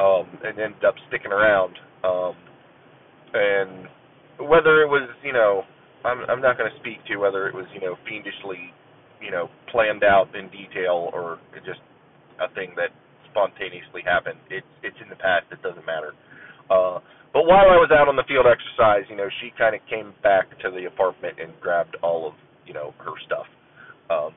um, 0.00 0.26
and 0.44 0.58
ended 0.58 0.84
up 0.84 0.94
sticking 1.08 1.30
around. 1.30 1.76
Um, 2.02 2.34
and 3.34 3.86
whether 4.48 4.82
it 4.82 4.88
was, 4.88 5.08
you 5.22 5.32
know, 5.32 5.62
I'm 6.04 6.28
I'm 6.28 6.40
not 6.40 6.58
going 6.58 6.70
to 6.70 6.78
speak 6.80 7.04
to 7.08 7.16
whether 7.16 7.48
it 7.48 7.54
was, 7.54 7.66
you 7.74 7.80
know, 7.80 7.96
fiendishly, 8.08 8.72
you 9.20 9.30
know, 9.30 9.48
planned 9.70 10.04
out 10.04 10.34
in 10.34 10.48
detail 10.50 11.10
or 11.12 11.38
just 11.64 11.80
a 12.40 12.52
thing 12.54 12.72
that 12.76 12.90
spontaneously 13.32 14.04
happened. 14.04 14.38
It's 14.52 14.68
it's 14.84 14.96
in 15.02 15.08
the 15.08 15.16
past. 15.16 15.48
It 15.50 15.62
doesn't 15.64 15.86
matter. 15.86 16.12
Uh, 16.70 17.00
but 17.32 17.48
while 17.48 17.72
I 17.72 17.80
was 17.80 17.88
out 17.90 18.08
on 18.08 18.16
the 18.16 18.28
field 18.28 18.44
exercise, 18.44 19.08
you 19.08 19.16
know, 19.16 19.28
she 19.40 19.50
kind 19.56 19.74
of 19.74 19.80
came 19.88 20.12
back 20.22 20.52
to 20.60 20.70
the 20.70 20.84
apartment 20.84 21.40
and 21.40 21.52
grabbed 21.60 21.96
all 22.02 22.28
of 22.28 22.34
you 22.66 22.74
know 22.74 22.92
her 23.00 23.16
stuff, 23.26 23.48
um, 24.12 24.32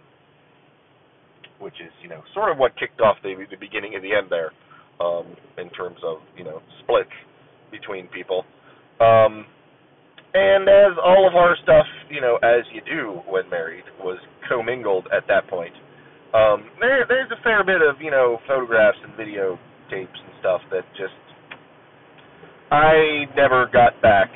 which 1.60 1.76
is 1.84 1.92
you 2.02 2.10
know 2.10 2.24
sort 2.34 2.52
of 2.52 2.58
what 2.58 2.72
kicked 2.80 3.02
off 3.02 3.18
the 3.22 3.36
the 3.52 3.60
beginning 3.60 3.96
of 3.96 4.02
the 4.02 4.16
end 4.16 4.28
there, 4.32 4.52
um, 5.04 5.36
in 5.60 5.70
terms 5.76 6.00
of 6.04 6.24
you 6.38 6.44
know 6.44 6.62
split 6.82 7.08
between 7.72 8.08
people. 8.08 8.46
Um, 9.00 9.46
and 10.36 10.68
as 10.68 10.98
all 11.04 11.28
of 11.28 11.36
our 11.36 11.56
stuff, 11.64 11.86
you 12.10 12.20
know, 12.20 12.36
as 12.44 12.64
you 12.74 12.82
do 12.84 13.22
when 13.28 13.50
married, 13.50 13.86
was 14.00 14.20
commingled 14.50 15.08
at 15.16 15.24
that 15.28 15.48
point, 15.48 15.74
um, 16.34 16.66
there 16.80 17.06
there's 17.08 17.32
a 17.32 17.42
fair 17.44 17.64
bit 17.64 17.82
of 17.82 18.02
you 18.02 18.12
know 18.12 18.40
photographs 18.48 18.98
and 19.04 19.16
video 19.16 19.60
tapes 19.90 20.18
and 20.20 20.34
stuff 20.40 20.62
that 20.72 20.84
just 20.98 21.14
I 22.72 23.26
never 23.36 23.68
got 23.72 24.02
back, 24.02 24.30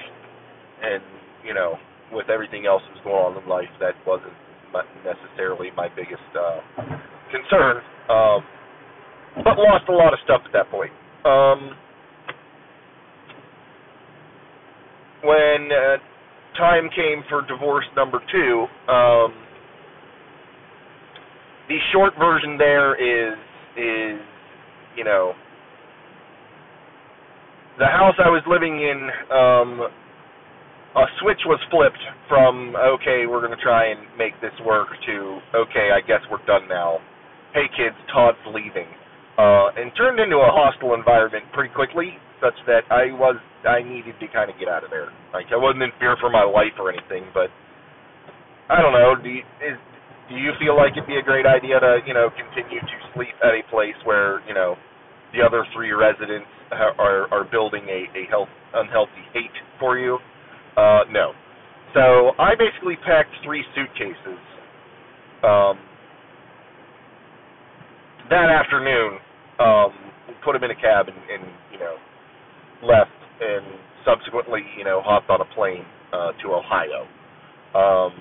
and 0.82 1.04
you 1.46 1.54
know 1.54 1.76
with 2.12 2.30
everything 2.30 2.66
else 2.66 2.82
that 2.88 2.94
was 2.94 3.04
going 3.04 3.38
on 3.38 3.44
in 3.44 3.50
life, 3.50 3.70
that 3.80 3.94
wasn't 4.06 4.34
necessarily 5.04 5.70
my 5.76 5.88
biggest 5.90 6.30
uh, 6.38 6.60
concern. 7.32 7.82
Um, 8.10 8.42
but 9.44 9.58
lost 9.58 9.86
a 9.90 9.92
lot 9.92 10.14
of 10.14 10.20
stuff 10.24 10.42
at 10.46 10.54
that 10.54 10.70
point. 10.72 10.92
Um, 11.26 11.76
when 15.24 15.70
uh, 15.72 15.98
time 16.58 16.90
came 16.96 17.24
for 17.30 17.46
divorce 17.48 17.86
number 17.96 18.20
two. 18.32 18.66
Um, 18.92 19.34
the 21.70 21.78
short 21.94 22.14
version 22.18 22.58
there 22.58 22.98
is 22.98 23.38
is 23.78 24.20
you 24.98 25.06
know 25.06 25.34
the 27.78 27.86
house 27.86 28.18
I 28.18 28.28
was 28.28 28.42
living 28.50 28.82
in 28.82 29.00
um 29.30 29.88
a 30.98 31.06
switch 31.22 31.40
was 31.46 31.62
flipped 31.70 32.02
from 32.28 32.74
okay 32.98 33.30
we're 33.30 33.46
going 33.46 33.56
to 33.56 33.64
try 33.64 33.94
and 33.94 34.02
make 34.18 34.34
this 34.42 34.54
work 34.66 34.90
to 35.06 35.40
okay 35.56 35.94
I 35.94 36.02
guess 36.02 36.26
we're 36.30 36.44
done 36.50 36.68
now. 36.68 36.98
Hey 37.54 37.70
kids 37.78 37.96
Todd's 38.12 38.42
leaving. 38.50 38.90
Uh 39.38 39.70
and 39.78 39.94
turned 39.96 40.20
into 40.20 40.42
a 40.42 40.50
hostile 40.50 40.98
environment 40.98 41.46
pretty 41.54 41.72
quickly 41.74 42.18
such 42.42 42.58
that 42.66 42.90
I 42.90 43.14
was 43.14 43.38
I 43.62 43.86
needed 43.86 44.18
to 44.18 44.28
kind 44.34 44.50
of 44.50 44.58
get 44.58 44.68
out 44.68 44.84
of 44.84 44.90
there. 44.90 45.14
Like 45.38 45.54
I 45.54 45.58
wasn't 45.62 45.86
in 45.86 45.94
fear 46.02 46.18
for 46.20 46.34
my 46.34 46.44
life 46.44 46.74
or 46.82 46.90
anything 46.90 47.30
but 47.32 47.54
I 48.74 48.82
don't 48.82 48.94
know 48.98 49.14
do 49.22 49.30
you, 49.30 49.46
is 49.62 49.78
do 50.30 50.36
you 50.36 50.52
feel 50.60 50.78
like 50.78 50.94
it'd 50.94 51.08
be 51.08 51.18
a 51.18 51.24
great 51.24 51.46
idea 51.46 51.80
to, 51.80 52.00
you 52.06 52.14
know, 52.14 52.30
continue 52.30 52.80
to 52.80 52.96
sleep 53.14 53.34
at 53.44 53.54
a 53.54 53.64
place 53.70 53.98
where, 54.06 54.46
you 54.48 54.54
know, 54.54 54.76
the 55.34 55.42
other 55.42 55.66
three 55.74 55.92
residents 55.92 56.48
are 56.72 57.32
are 57.34 57.44
building 57.44 57.84
a 57.90 58.06
a 58.18 58.30
health 58.30 58.50
unhealthy 58.74 59.26
hate 59.34 59.52
for 59.80 59.98
you? 59.98 60.18
Uh, 60.78 61.02
no. 61.12 61.34
So 61.94 62.32
I 62.38 62.56
basically 62.56 62.96
packed 62.98 63.34
three 63.44 63.64
suitcases 63.76 64.40
um, 65.44 65.78
that 68.30 68.50
afternoon. 68.50 69.20
Um, 69.60 69.92
put 70.46 70.54
them 70.54 70.64
in 70.64 70.72
a 70.72 70.76
cab 70.76 71.08
and, 71.08 71.18
and 71.18 71.52
you 71.72 71.80
know 71.80 71.96
left, 72.84 73.12
and 73.42 73.66
subsequently 74.06 74.62
you 74.78 74.84
know 74.84 75.02
hopped 75.04 75.30
on 75.30 75.42
a 75.42 75.56
plane 75.56 75.86
uh, 76.14 76.32
to 76.42 76.54
Ohio. 76.54 77.08
Um, 77.76 78.14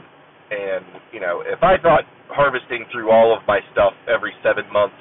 and 0.51 0.85
you 1.13 1.21
know, 1.21 1.43
if 1.45 1.63
I 1.63 1.77
thought 1.81 2.05
harvesting 2.29 2.85
through 2.93 3.11
all 3.11 3.37
of 3.37 3.43
my 3.47 3.61
stuff 3.73 3.93
every 4.09 4.33
seven 4.43 4.65
months 4.73 4.99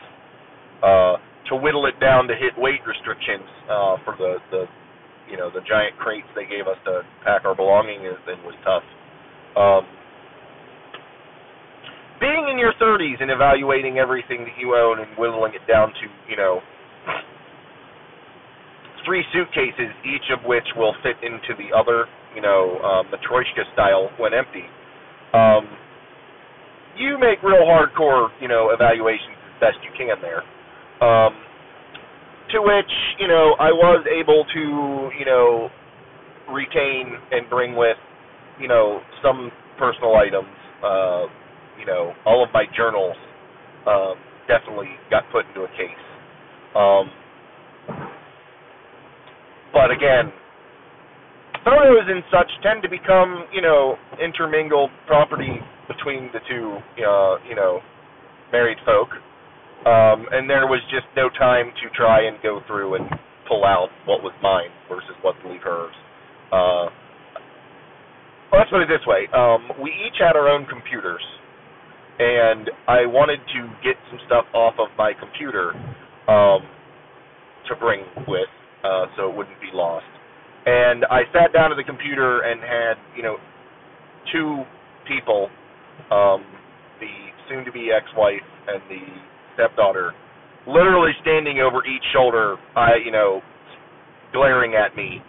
uh, 0.84 1.16
to 1.50 1.56
whittle 1.56 1.86
it 1.86 2.00
down 2.00 2.28
to 2.28 2.36
hit 2.36 2.56
weight 2.58 2.82
restrictions 2.88 3.48
uh, 3.70 3.96
for 4.04 4.16
the 4.18 4.38
the 4.52 4.66
you 5.30 5.38
know 5.38 5.52
the 5.52 5.62
giant 5.68 5.98
crates 6.00 6.28
they 6.36 6.46
gave 6.46 6.68
us 6.68 6.78
to 6.86 7.02
pack 7.24 7.44
our 7.46 7.56
belongings 7.56 8.04
in 8.28 8.40
was 8.44 8.56
tough. 8.64 8.84
Um, 9.58 9.84
being 12.20 12.50
in 12.50 12.58
your 12.58 12.74
30s 12.82 13.22
and 13.22 13.30
evaluating 13.30 13.98
everything 13.98 14.42
that 14.46 14.58
you 14.58 14.74
own 14.74 15.00
and 15.00 15.08
whittling 15.18 15.54
it 15.54 15.66
down 15.70 15.90
to 15.90 16.06
you 16.30 16.38
know 16.38 16.62
three 19.08 19.24
suitcases, 19.32 19.88
each 20.04 20.28
of 20.36 20.44
which 20.44 20.68
will 20.76 20.94
fit 21.02 21.16
into 21.24 21.56
the 21.56 21.72
other, 21.72 22.12
you 22.36 22.44
know, 22.44 22.76
um, 22.84 23.08
Matryoshka 23.08 23.64
style 23.72 24.12
when 24.20 24.36
empty. 24.36 24.68
Um, 25.34 25.68
you 26.98 27.18
make 27.20 27.42
real 27.44 27.66
hardcore, 27.66 28.30
you 28.42 28.48
know, 28.48 28.72
evaluations 28.72 29.38
as 29.46 29.60
best 29.60 29.78
you 29.84 29.92
can 29.98 30.18
there. 30.22 30.44
Um, 31.08 31.34
to 32.50 32.62
which, 32.62 32.92
you 33.20 33.28
know, 33.28 33.56
I 33.60 33.72
was 33.72 34.06
able 34.12 34.46
to, 34.54 35.10
you 35.20 35.26
know, 35.26 35.70
retain 36.52 37.18
and 37.32 37.50
bring 37.50 37.76
with, 37.76 37.98
you 38.60 38.68
know, 38.68 39.02
some 39.24 39.52
personal 39.78 40.16
items. 40.16 40.48
Uh, 40.84 41.26
you 41.80 41.86
know, 41.86 42.14
all 42.26 42.44
of 42.44 42.50
my 42.54 42.66
journals 42.76 43.16
um, 43.86 44.16
definitely 44.48 44.90
got 45.12 45.24
put 45.32 45.46
into 45.48 45.62
a 45.62 45.68
case. 45.70 46.04
Um, 46.76 47.12
but 49.74 49.92
again, 49.92 50.32
photos 51.68 52.08
and 52.08 52.24
such 52.32 52.48
tend 52.64 52.80
to 52.82 52.90
become, 52.90 53.44
you 53.52 53.62
know, 53.62 54.00
intermingled 54.24 54.90
property 55.06 55.60
between 55.92 56.32
the 56.32 56.40
two, 56.48 56.80
uh, 57.04 57.36
you 57.44 57.56
know, 57.56 57.82
married 58.54 58.78
folk. 58.86 59.12
Um, 59.84 60.32
and 60.32 60.50
there 60.50 60.66
was 60.68 60.80
just 60.90 61.06
no 61.16 61.28
time 61.38 61.72
to 61.84 61.86
try 61.96 62.28
and 62.28 62.38
go 62.42 62.62
through 62.68 62.96
and 62.96 63.10
pull 63.48 63.66
out 63.66 63.90
what 64.06 64.24
was 64.24 64.34
mine 64.42 64.72
versus 64.88 65.16
what 65.22 65.36
leave 65.46 65.62
hers. 65.62 65.94
Uh, 66.52 66.88
let's 68.56 68.72
put 68.72 68.82
it 68.82 68.88
this 68.88 69.06
way: 69.06 69.28
um, 69.36 69.68
we 69.84 69.92
each 69.92 70.20
had 70.20 70.36
our 70.36 70.48
own 70.48 70.66
computers, 70.66 71.22
and 72.20 72.72
I 72.88 73.06
wanted 73.06 73.40
to 73.54 73.60
get 73.84 73.96
some 74.10 74.20
stuff 74.26 74.46
off 74.54 74.76
of 74.80 74.88
my 74.98 75.12
computer 75.14 75.72
um, 76.28 76.64
to 77.68 77.76
bring 77.80 78.02
with, 78.28 78.50
uh, 78.84 79.06
so 79.16 79.30
it 79.30 79.36
wouldn't 79.36 79.60
be 79.62 79.72
lost. 79.74 80.08
And 80.68 81.06
I 81.08 81.24
sat 81.32 81.54
down 81.56 81.72
at 81.72 81.80
the 81.80 81.88
computer 81.88 82.44
and 82.44 82.60
had, 82.60 82.96
you 83.16 83.24
know, 83.24 83.38
two 84.34 84.64
people, 85.08 85.48
um, 86.12 86.44
the 87.00 87.08
soon-to-be 87.48 87.88
ex-wife 87.96 88.44
and 88.68 88.84
the 88.92 89.00
stepdaughter, 89.56 90.12
literally 90.68 91.16
standing 91.22 91.60
over 91.64 91.86
each 91.88 92.04
shoulder, 92.12 92.58
I, 92.76 93.00
you 93.00 93.12
know, 93.12 93.40
glaring 94.34 94.76
at 94.76 94.96
me 94.98 95.24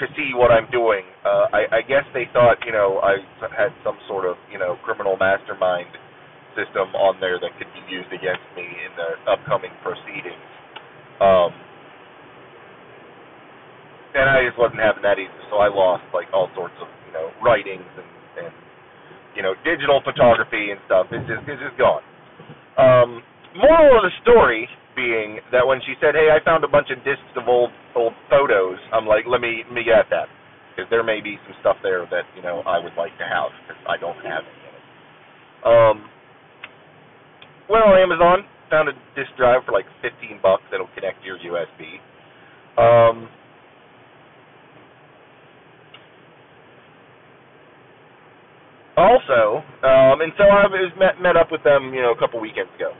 to 0.00 0.06
see 0.16 0.32
what 0.32 0.50
I'm 0.50 0.70
doing. 0.72 1.04
Uh, 1.20 1.52
I, 1.52 1.60
I 1.76 1.80
guess 1.84 2.08
they 2.14 2.24
thought, 2.32 2.56
you 2.64 2.72
know, 2.72 3.04
I 3.04 3.20
had 3.52 3.76
some 3.84 3.98
sort 4.08 4.24
of, 4.24 4.40
you 4.50 4.58
know, 4.58 4.80
criminal 4.82 5.20
mastermind 5.20 5.92
system 6.56 6.96
on 6.96 7.20
there 7.20 7.36
that 7.38 7.52
could 7.60 7.68
be 7.76 7.84
used 7.92 8.08
against 8.08 8.48
me 8.56 8.64
in 8.64 8.92
the 8.96 9.20
upcoming 9.28 9.70
proceedings. 9.84 10.40
Um, 11.20 11.52
and 14.14 14.26
I 14.26 14.42
just 14.46 14.58
wasn't 14.58 14.80
having 14.82 15.02
that 15.02 15.18
either, 15.18 15.40
so 15.50 15.62
I 15.62 15.68
lost 15.70 16.02
like 16.14 16.26
all 16.34 16.50
sorts 16.54 16.74
of, 16.82 16.88
you 17.06 17.12
know, 17.14 17.30
writings 17.42 17.86
and, 17.94 18.10
and 18.46 18.52
you 19.36 19.42
know, 19.42 19.54
digital 19.62 20.02
photography 20.02 20.70
and 20.70 20.80
stuff. 20.86 21.06
It's 21.12 21.26
just 21.30 21.42
it's 21.46 21.62
just 21.62 21.78
gone. 21.78 22.02
Um, 22.78 23.22
moral 23.54 23.98
of 23.98 24.02
the 24.06 24.14
story 24.22 24.66
being 24.96 25.38
that 25.52 25.66
when 25.66 25.80
she 25.86 25.94
said, 26.02 26.14
"Hey, 26.14 26.30
I 26.34 26.42
found 26.44 26.64
a 26.64 26.70
bunch 26.70 26.90
of 26.90 26.98
discs 27.06 27.30
of 27.36 27.46
old 27.46 27.70
old 27.94 28.14
photos," 28.28 28.78
I'm 28.92 29.06
like, 29.06 29.24
"Let 29.26 29.40
me 29.40 29.62
let 29.66 29.74
me 29.74 29.84
get 29.84 30.06
at 30.06 30.10
that 30.10 30.28
because 30.74 30.90
there 30.90 31.02
may 31.02 31.20
be 31.20 31.38
some 31.46 31.54
stuff 31.60 31.76
there 31.82 32.06
that 32.10 32.26
you 32.34 32.42
know 32.42 32.62
I 32.66 32.78
would 32.82 32.94
like 32.98 33.14
to 33.18 33.26
have 33.26 33.54
because 33.66 33.80
I 33.86 33.96
don't 33.96 34.18
have 34.26 34.42
any 34.42 34.62
it." 34.66 34.82
Um, 35.62 35.96
well, 37.70 37.94
Amazon 37.94 38.42
found 38.70 38.88
a 38.88 38.94
disk 39.14 39.30
drive 39.36 39.62
for 39.66 39.72
like 39.72 39.86
15 40.02 40.38
bucks 40.42 40.62
that'll 40.70 40.90
connect 40.94 41.22
to 41.22 41.26
your 41.26 41.38
USB. 41.38 41.98
Um, 42.78 43.28
also, 49.00 49.64
um, 49.82 50.20
and 50.20 50.32
so 50.36 50.44
I 50.44 50.68
was 50.68 50.92
met 51.00 51.16
met 51.20 51.36
up 51.36 51.50
with 51.50 51.64
them, 51.64 51.92
you 51.96 52.04
know, 52.04 52.12
a 52.12 52.18
couple 52.20 52.38
weekends 52.40 52.70
ago. 52.76 52.92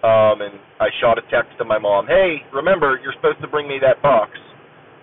Um, 0.00 0.40
and 0.40 0.56
I 0.80 0.88
shot 1.00 1.18
a 1.20 1.24
text 1.28 1.56
to 1.58 1.64
my 1.64 1.78
mom, 1.78 2.06
"Hey, 2.06 2.44
remember 2.52 3.00
you're 3.02 3.16
supposed 3.16 3.40
to 3.40 3.48
bring 3.48 3.68
me 3.68 3.78
that 3.80 4.00
box." 4.00 4.32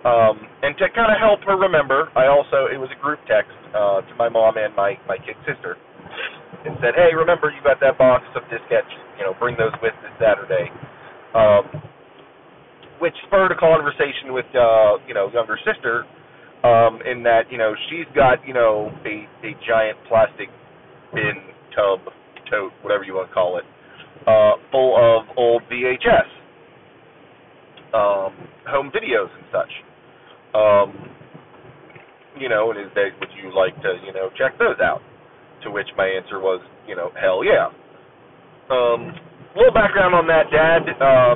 Um, 0.05 0.47
and 0.63 0.77
to 0.77 0.89
kind 0.93 1.11
of 1.11 1.19
help 1.19 1.41
her 1.43 1.57
remember, 1.57 2.09
I 2.15 2.27
also 2.27 2.69
it 2.71 2.77
was 2.77 2.89
a 2.93 2.99
group 3.01 3.19
text 3.27 3.53
uh, 3.73 4.01
to 4.01 4.13
my 4.15 4.29
mom 4.29 4.57
and 4.57 4.73
my 4.75 4.97
my 5.07 5.17
kid 5.17 5.35
sister, 5.45 5.77
and 6.65 6.77
said, 6.81 6.95
"Hey, 6.95 7.13
remember 7.13 7.51
you 7.51 7.61
got 7.61 7.79
that 7.81 7.97
box 7.97 8.23
of 8.35 8.43
diskettes? 8.49 8.93
You 9.17 9.25
know, 9.25 9.33
bring 9.37 9.57
those 9.57 9.73
with 9.81 9.93
this 10.01 10.13
Saturday." 10.21 10.71
Um, 11.35 11.83
which 12.99 13.13
spurred 13.27 13.51
a 13.51 13.59
conversation 13.59 14.33
with 14.33 14.47
uh, 14.55 14.97
you 15.07 15.13
know 15.13 15.29
younger 15.29 15.57
sister 15.65 16.05
um, 16.63 16.99
in 17.05 17.23
that 17.23 17.51
you 17.51 17.57
know 17.57 17.73
she's 17.89 18.07
got 18.15 18.45
you 18.47 18.53
know 18.53 18.91
a 19.05 19.27
a 19.45 19.51
giant 19.67 19.97
plastic 20.07 20.49
bin 21.13 21.35
tub 21.75 21.99
tote 22.49 22.71
whatever 22.81 23.03
you 23.03 23.13
want 23.13 23.29
to 23.29 23.33
call 23.33 23.57
it 23.57 23.63
uh, 24.25 24.53
full 24.71 24.95
of 24.97 25.27
old 25.37 25.61
VHS 25.71 26.27
um, 27.93 28.33
home 28.67 28.91
videos 28.91 29.29
and 29.31 29.45
such. 29.51 29.71
Um, 30.53 31.09
you 32.39 32.49
know, 32.49 32.71
and 32.71 32.79
is 32.79 32.91
that 32.95 33.09
would 33.19 33.29
you 33.41 33.55
like 33.55 33.75
to 33.81 33.97
you 34.05 34.13
know 34.13 34.29
check 34.37 34.57
those 34.59 34.79
out? 34.81 35.01
To 35.63 35.71
which 35.71 35.87
my 35.97 36.05
answer 36.05 36.39
was 36.39 36.61
you 36.87 36.95
know 36.95 37.11
hell 37.19 37.43
yeah. 37.43 37.67
Um, 38.69 39.13
a 39.55 39.57
little 39.57 39.73
background 39.73 40.13
on 40.13 40.27
that, 40.27 40.51
Dad. 40.51 40.83
Uh, 41.01 41.35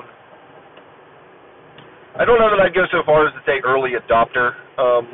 I 2.20 2.26
don't 2.26 2.40
know 2.40 2.50
that 2.52 2.60
I'd 2.60 2.76
go 2.76 2.84
so 2.92 3.04
far 3.06 3.28
as 3.28 3.34
to 3.34 3.42
say 3.46 3.64
early 3.64 3.92
adopter, 3.96 4.52
um, 4.76 5.08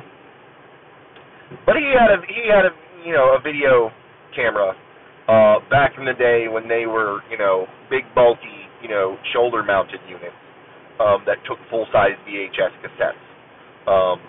but 1.66 1.76
he 1.78 1.94
had 1.94 2.10
a 2.10 2.18
he 2.26 2.50
had 2.50 2.66
a 2.66 2.74
you 3.06 3.14
know 3.14 3.38
a 3.38 3.40
video 3.42 3.92
camera 4.36 4.74
uh, 5.30 5.62
back 5.70 5.94
in 5.98 6.06
the 6.06 6.14
day 6.14 6.48
when 6.50 6.68
they 6.68 6.86
were 6.86 7.22
you 7.30 7.38
know 7.38 7.68
big 7.90 8.04
bulky 8.16 8.66
you 8.82 8.90
know 8.90 9.18
shoulder 9.34 9.64
mounted 9.64 10.00
units 10.10 10.36
um, 11.00 11.22
that 11.26 11.38
took 11.48 11.60
full 11.70 11.86
size 11.94 12.18
VHS 12.28 12.74
cassettes. 12.82 13.22
Um, 13.86 14.20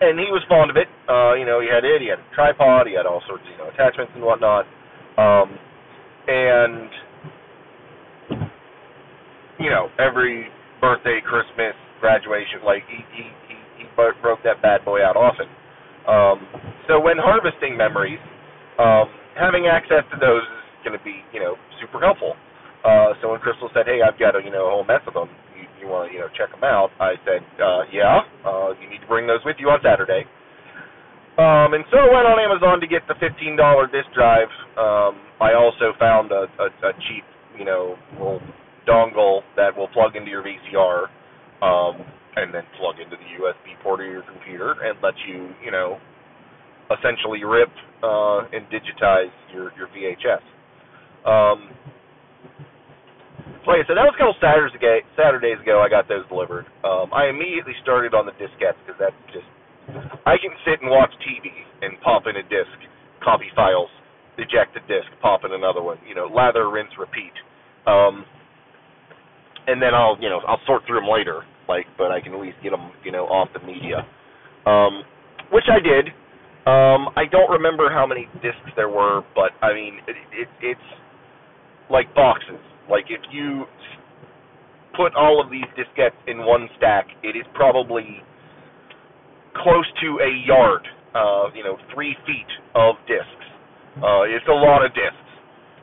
and 0.00 0.18
he 0.18 0.26
was 0.32 0.42
fond 0.48 0.70
of 0.70 0.76
it. 0.76 0.88
Uh, 1.08 1.34
you 1.34 1.44
know, 1.44 1.60
he 1.60 1.68
had 1.68 1.84
it. 1.84 2.00
He 2.00 2.08
had 2.08 2.18
a 2.18 2.34
tripod. 2.34 2.86
He 2.86 2.94
had 2.96 3.06
all 3.06 3.22
sorts 3.28 3.44
of 3.44 3.52
you 3.52 3.58
know 3.58 3.68
attachments 3.68 4.12
and 4.14 4.24
whatnot. 4.24 4.66
Um, 5.16 5.58
and 6.26 6.90
you 9.60 9.70
know, 9.70 9.88
every 9.98 10.48
birthday, 10.80 11.20
Christmas, 11.24 11.74
graduation. 12.00 12.64
Like 12.64 12.84
he 12.88 12.98
he 13.14 13.24
he, 13.48 13.56
he 13.78 13.84
broke 13.96 14.42
that 14.44 14.62
bad 14.62 14.84
boy 14.84 15.04
out 15.04 15.16
often. 15.16 15.48
Um, 16.08 16.40
so 16.88 17.00
when 17.00 17.18
harvesting 17.18 17.76
memories, 17.76 18.20
um, 18.78 19.08
having 19.36 19.66
access 19.66 20.04
to 20.12 20.18
those 20.20 20.42
is 20.42 20.84
going 20.84 20.98
to 20.98 21.04
be 21.04 21.22
you 21.32 21.40
know 21.40 21.56
super 21.80 22.00
helpful. 22.00 22.34
Uh, 22.84 23.14
so 23.22 23.32
when 23.32 23.40
Crystal 23.40 23.70
said, 23.74 23.86
"Hey, 23.86 24.00
I've 24.02 24.18
got 24.18 24.36
a 24.36 24.42
you 24.44 24.50
know 24.50 24.68
a 24.68 24.70
whole 24.70 24.84
mess 24.84 25.02
of 25.06 25.14
them. 25.14 25.30
You, 25.56 25.66
you 25.82 25.88
want 25.88 26.10
to 26.10 26.14
you 26.14 26.20
know 26.20 26.28
check 26.36 26.50
them 26.52 26.64
out?" 26.64 26.90
I 27.00 27.14
said, 27.26 27.42
uh, 27.62 27.84
"Yeah. 27.92 28.22
Uh, 28.46 28.74
you 28.80 28.88
need 28.90 29.00
to 29.02 29.08
bring 29.08 29.26
those 29.26 29.44
with 29.44 29.56
you 29.60 29.70
on 29.70 29.80
Saturday." 29.84 30.24
Um, 31.38 31.72
and 31.72 31.84
so 31.90 31.96
I 31.96 32.12
went 32.12 32.28
on 32.28 32.36
Amazon 32.40 32.80
to 32.80 32.86
get 32.86 33.08
the 33.08 33.16
fifteen 33.16 33.56
dollar 33.56 33.88
disk 33.88 34.12
drive. 34.12 34.52
Um, 34.76 35.16
I 35.40 35.54
also 35.56 35.94
found 35.98 36.32
a, 36.32 36.44
a, 36.60 36.66
a 36.88 36.92
cheap, 37.08 37.24
you 37.58 37.64
know, 37.64 37.96
little 38.20 38.42
dongle 38.90 39.42
that 39.56 39.76
will 39.76 39.88
plug 39.88 40.16
into 40.16 40.30
your 40.30 40.42
VCR, 40.42 41.06
um, 41.62 42.02
and 42.36 42.52
then 42.54 42.62
plug 42.78 42.96
into 42.98 43.16
the 43.16 43.28
USB 43.38 43.80
port 43.82 44.00
of 44.00 44.06
your 44.06 44.22
computer 44.22 44.74
and 44.82 44.98
let 45.02 45.14
you, 45.28 45.50
you 45.64 45.70
know, 45.70 45.98
essentially 46.90 47.44
rip 47.44 47.70
uh, 48.02 48.50
and 48.50 48.66
digitize 48.66 49.30
your 49.54 49.70
your 49.78 49.86
VHS. 49.94 50.42
Um, 51.22 51.70
so 53.64 53.76
like 53.76 53.84
I 53.84 53.86
said, 53.86 54.00
that 54.00 54.08
was 54.08 54.16
a 54.16 54.20
couple 54.20 54.34
Saturdays 54.40 54.74
ago. 54.74 54.98
Saturdays 55.16 55.60
ago, 55.60 55.84
I 55.84 55.88
got 55.88 56.08
those 56.08 56.26
delivered. 56.28 56.66
Um, 56.82 57.12
I 57.12 57.28
immediately 57.28 57.76
started 57.82 58.14
on 58.14 58.24
the 58.24 58.32
diskettes 58.40 58.80
because 58.82 58.98
that's 58.98 59.20
just 59.30 59.46
I 60.26 60.40
can 60.40 60.50
sit 60.64 60.80
and 60.80 60.90
watch 60.90 61.12
TV 61.20 61.50
and 61.82 62.00
pop 62.00 62.24
in 62.26 62.36
a 62.36 62.44
disc, 62.48 62.72
copy 63.22 63.52
files, 63.54 63.90
eject 64.38 64.76
a 64.76 64.82
disc, 64.88 65.08
pop 65.20 65.44
in 65.44 65.52
another 65.52 65.82
one. 65.82 65.98
You 66.08 66.14
know, 66.14 66.26
lather, 66.26 66.70
rinse, 66.70 66.92
repeat. 66.98 67.34
Um, 67.86 68.24
and 69.66 69.80
then 69.80 69.94
I'll, 69.94 70.16
you 70.20 70.28
know, 70.28 70.40
I'll 70.46 70.60
sort 70.66 70.82
through 70.86 71.00
them 71.00 71.08
later. 71.10 71.42
Like, 71.68 71.86
but 71.96 72.10
I 72.10 72.20
can 72.20 72.34
at 72.34 72.40
least 72.40 72.56
get 72.62 72.70
them, 72.70 72.90
you 73.04 73.12
know, 73.12 73.26
off 73.26 73.48
the 73.54 73.64
media. 73.64 74.06
Um, 74.66 75.02
which 75.52 75.64
I 75.70 75.80
did. 75.80 76.08
Um, 76.66 77.08
I 77.16 77.24
don't 77.30 77.50
remember 77.50 77.90
how 77.90 78.06
many 78.06 78.28
discs 78.42 78.70
there 78.76 78.88
were, 78.88 79.22
but 79.34 79.52
I 79.62 79.72
mean, 79.72 79.98
it, 80.06 80.16
it, 80.32 80.48
it's 80.60 80.88
like 81.90 82.14
boxes. 82.14 82.60
Like 82.88 83.06
if 83.08 83.20
you 83.32 83.64
put 84.96 85.14
all 85.14 85.40
of 85.40 85.50
these 85.50 85.64
diskettes 85.78 86.18
in 86.26 86.44
one 86.44 86.68
stack, 86.76 87.06
it 87.22 87.36
is 87.36 87.44
probably 87.54 88.22
close 89.56 89.86
to 90.02 90.18
a 90.22 90.30
yard, 90.46 90.86
uh, 91.14 91.50
you 91.54 91.64
know, 91.64 91.76
three 91.94 92.16
feet 92.26 92.50
of 92.74 92.96
discs. 93.06 93.46
Uh, 93.96 94.22
it's 94.28 94.46
a 94.48 94.52
lot 94.52 94.84
of 94.84 94.92
discs. 94.94 95.30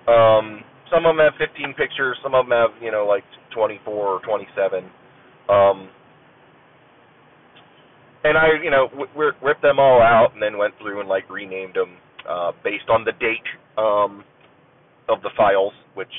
Um, 0.08 0.64
some 0.92 1.06
of 1.06 1.16
them 1.16 1.26
have 1.26 1.34
15 1.38 1.74
pictures, 1.76 2.18
some 2.24 2.34
of 2.34 2.46
them 2.48 2.56
have, 2.56 2.72
you 2.82 2.92
know, 2.92 3.06
like 3.06 3.24
24 3.58 3.94
or 3.94 4.22
27. 4.22 4.86
Um, 5.50 5.90
and 8.24 8.38
I, 8.38 8.62
you 8.64 8.70
know, 8.70 8.88
w- 8.90 9.10
w- 9.14 9.34
ripped 9.42 9.64
them 9.64 9.80
all 9.80 10.02
out 10.02 10.34
and 10.34 10.42
then 10.42 10.58
went 10.58 10.76
through 10.78 11.00
and 11.00 11.10
like 11.10 11.28
renamed 11.30 11.74
them 11.74 11.98
uh, 12.30 12.52
based 12.64 12.90
on 12.90 13.04
the 13.04 13.14
date 13.14 13.48
um, 13.78 14.24
of 15.10 15.22
the 15.24 15.32
files, 15.36 15.74
which 15.96 16.12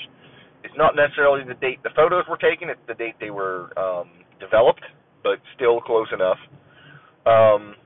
is 0.64 0.72
not 0.76 0.96
necessarily 0.96 1.44
the 1.46 1.54
date 1.54 1.78
the 1.84 1.90
photos 1.94 2.24
were 2.28 2.38
taken; 2.38 2.68
it's 2.68 2.80
the 2.88 2.94
date 2.94 3.14
they 3.20 3.30
were 3.30 3.70
um, 3.78 4.10
developed, 4.40 4.82
but 5.22 5.38
still 5.54 5.80
close 5.80 6.08
enough. 6.12 6.38
Um, 7.26 7.76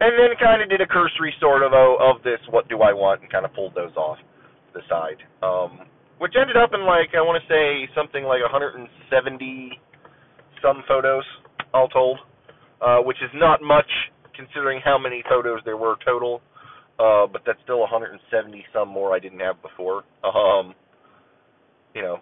and 0.00 0.12
then 0.16 0.36
kind 0.40 0.62
of 0.62 0.68
did 0.70 0.80
a 0.80 0.86
cursory 0.86 1.34
sort 1.40 1.62
of 1.62 1.72
oh, 1.74 1.96
of 2.00 2.22
this. 2.22 2.38
What 2.50 2.68
do 2.68 2.80
I 2.80 2.92
want? 2.92 3.22
And 3.22 3.30
kind 3.30 3.44
of 3.44 3.52
pulled 3.54 3.74
those 3.74 3.96
off 3.96 4.18
to 4.18 4.80
the 4.80 4.84
side, 4.88 5.20
um, 5.42 5.88
which 6.18 6.34
ended 6.38 6.56
up 6.56 6.70
in 6.74 6.84
like 6.86 7.14
I 7.16 7.20
want 7.20 7.42
to 7.42 7.46
say 7.52 7.88
something 7.94 8.24
like 8.24 8.42
170 8.42 9.80
some 10.62 10.82
photos 10.88 11.24
all 11.74 11.88
told 11.88 12.18
uh, 12.80 12.98
which 12.98 13.16
is 13.22 13.30
not 13.34 13.62
much 13.62 13.88
considering 14.34 14.80
how 14.84 14.98
many 14.98 15.22
photos 15.28 15.60
there 15.64 15.76
were 15.76 15.96
total. 16.04 16.40
Uh, 16.98 17.26
but 17.26 17.42
that's 17.44 17.58
still 17.62 17.80
170 17.80 18.64
some 18.72 18.88
more 18.88 19.14
I 19.14 19.18
didn't 19.18 19.40
have 19.40 19.60
before. 19.60 20.04
Um, 20.24 20.74
you 21.94 22.00
know, 22.00 22.18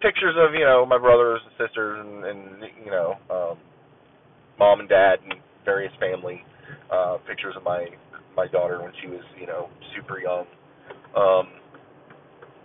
pictures 0.00 0.34
of 0.36 0.54
you 0.54 0.64
know 0.64 0.84
my 0.84 0.98
brothers 0.98 1.40
and 1.44 1.52
sisters 1.68 2.04
and, 2.04 2.24
and 2.24 2.62
you 2.84 2.90
know 2.90 3.14
um, 3.30 3.58
mom 4.58 4.80
and 4.80 4.88
dad 4.88 5.20
and 5.22 5.34
various 5.64 5.92
family. 6.00 6.44
Uh, 6.92 7.18
pictures 7.28 7.54
of 7.56 7.62
my 7.62 7.86
my 8.36 8.48
daughter 8.48 8.82
when 8.82 8.92
she 9.00 9.06
was 9.06 9.22
you 9.40 9.46
know 9.46 9.68
super 9.94 10.18
young. 10.18 10.44
Um, 11.16 11.61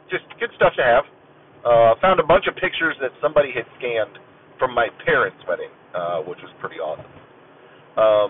just 0.10 0.26
good 0.40 0.52
stuff 0.56 0.74
to 0.78 0.84
have. 0.84 1.06
Uh, 1.66 1.96
found 2.00 2.20
a 2.20 2.28
bunch 2.28 2.48
of 2.48 2.56
pictures 2.56 2.96
that 3.02 3.12
somebody 3.22 3.52
had 3.52 3.66
scanned 3.78 4.16
from 4.60 4.74
my 4.74 4.88
parents' 5.06 5.38
wedding, 5.48 5.72
uh, 5.94 6.22
which 6.24 6.40
was 6.40 6.52
pretty 6.62 6.78
awesome. 6.78 7.12
Um, 7.98 8.30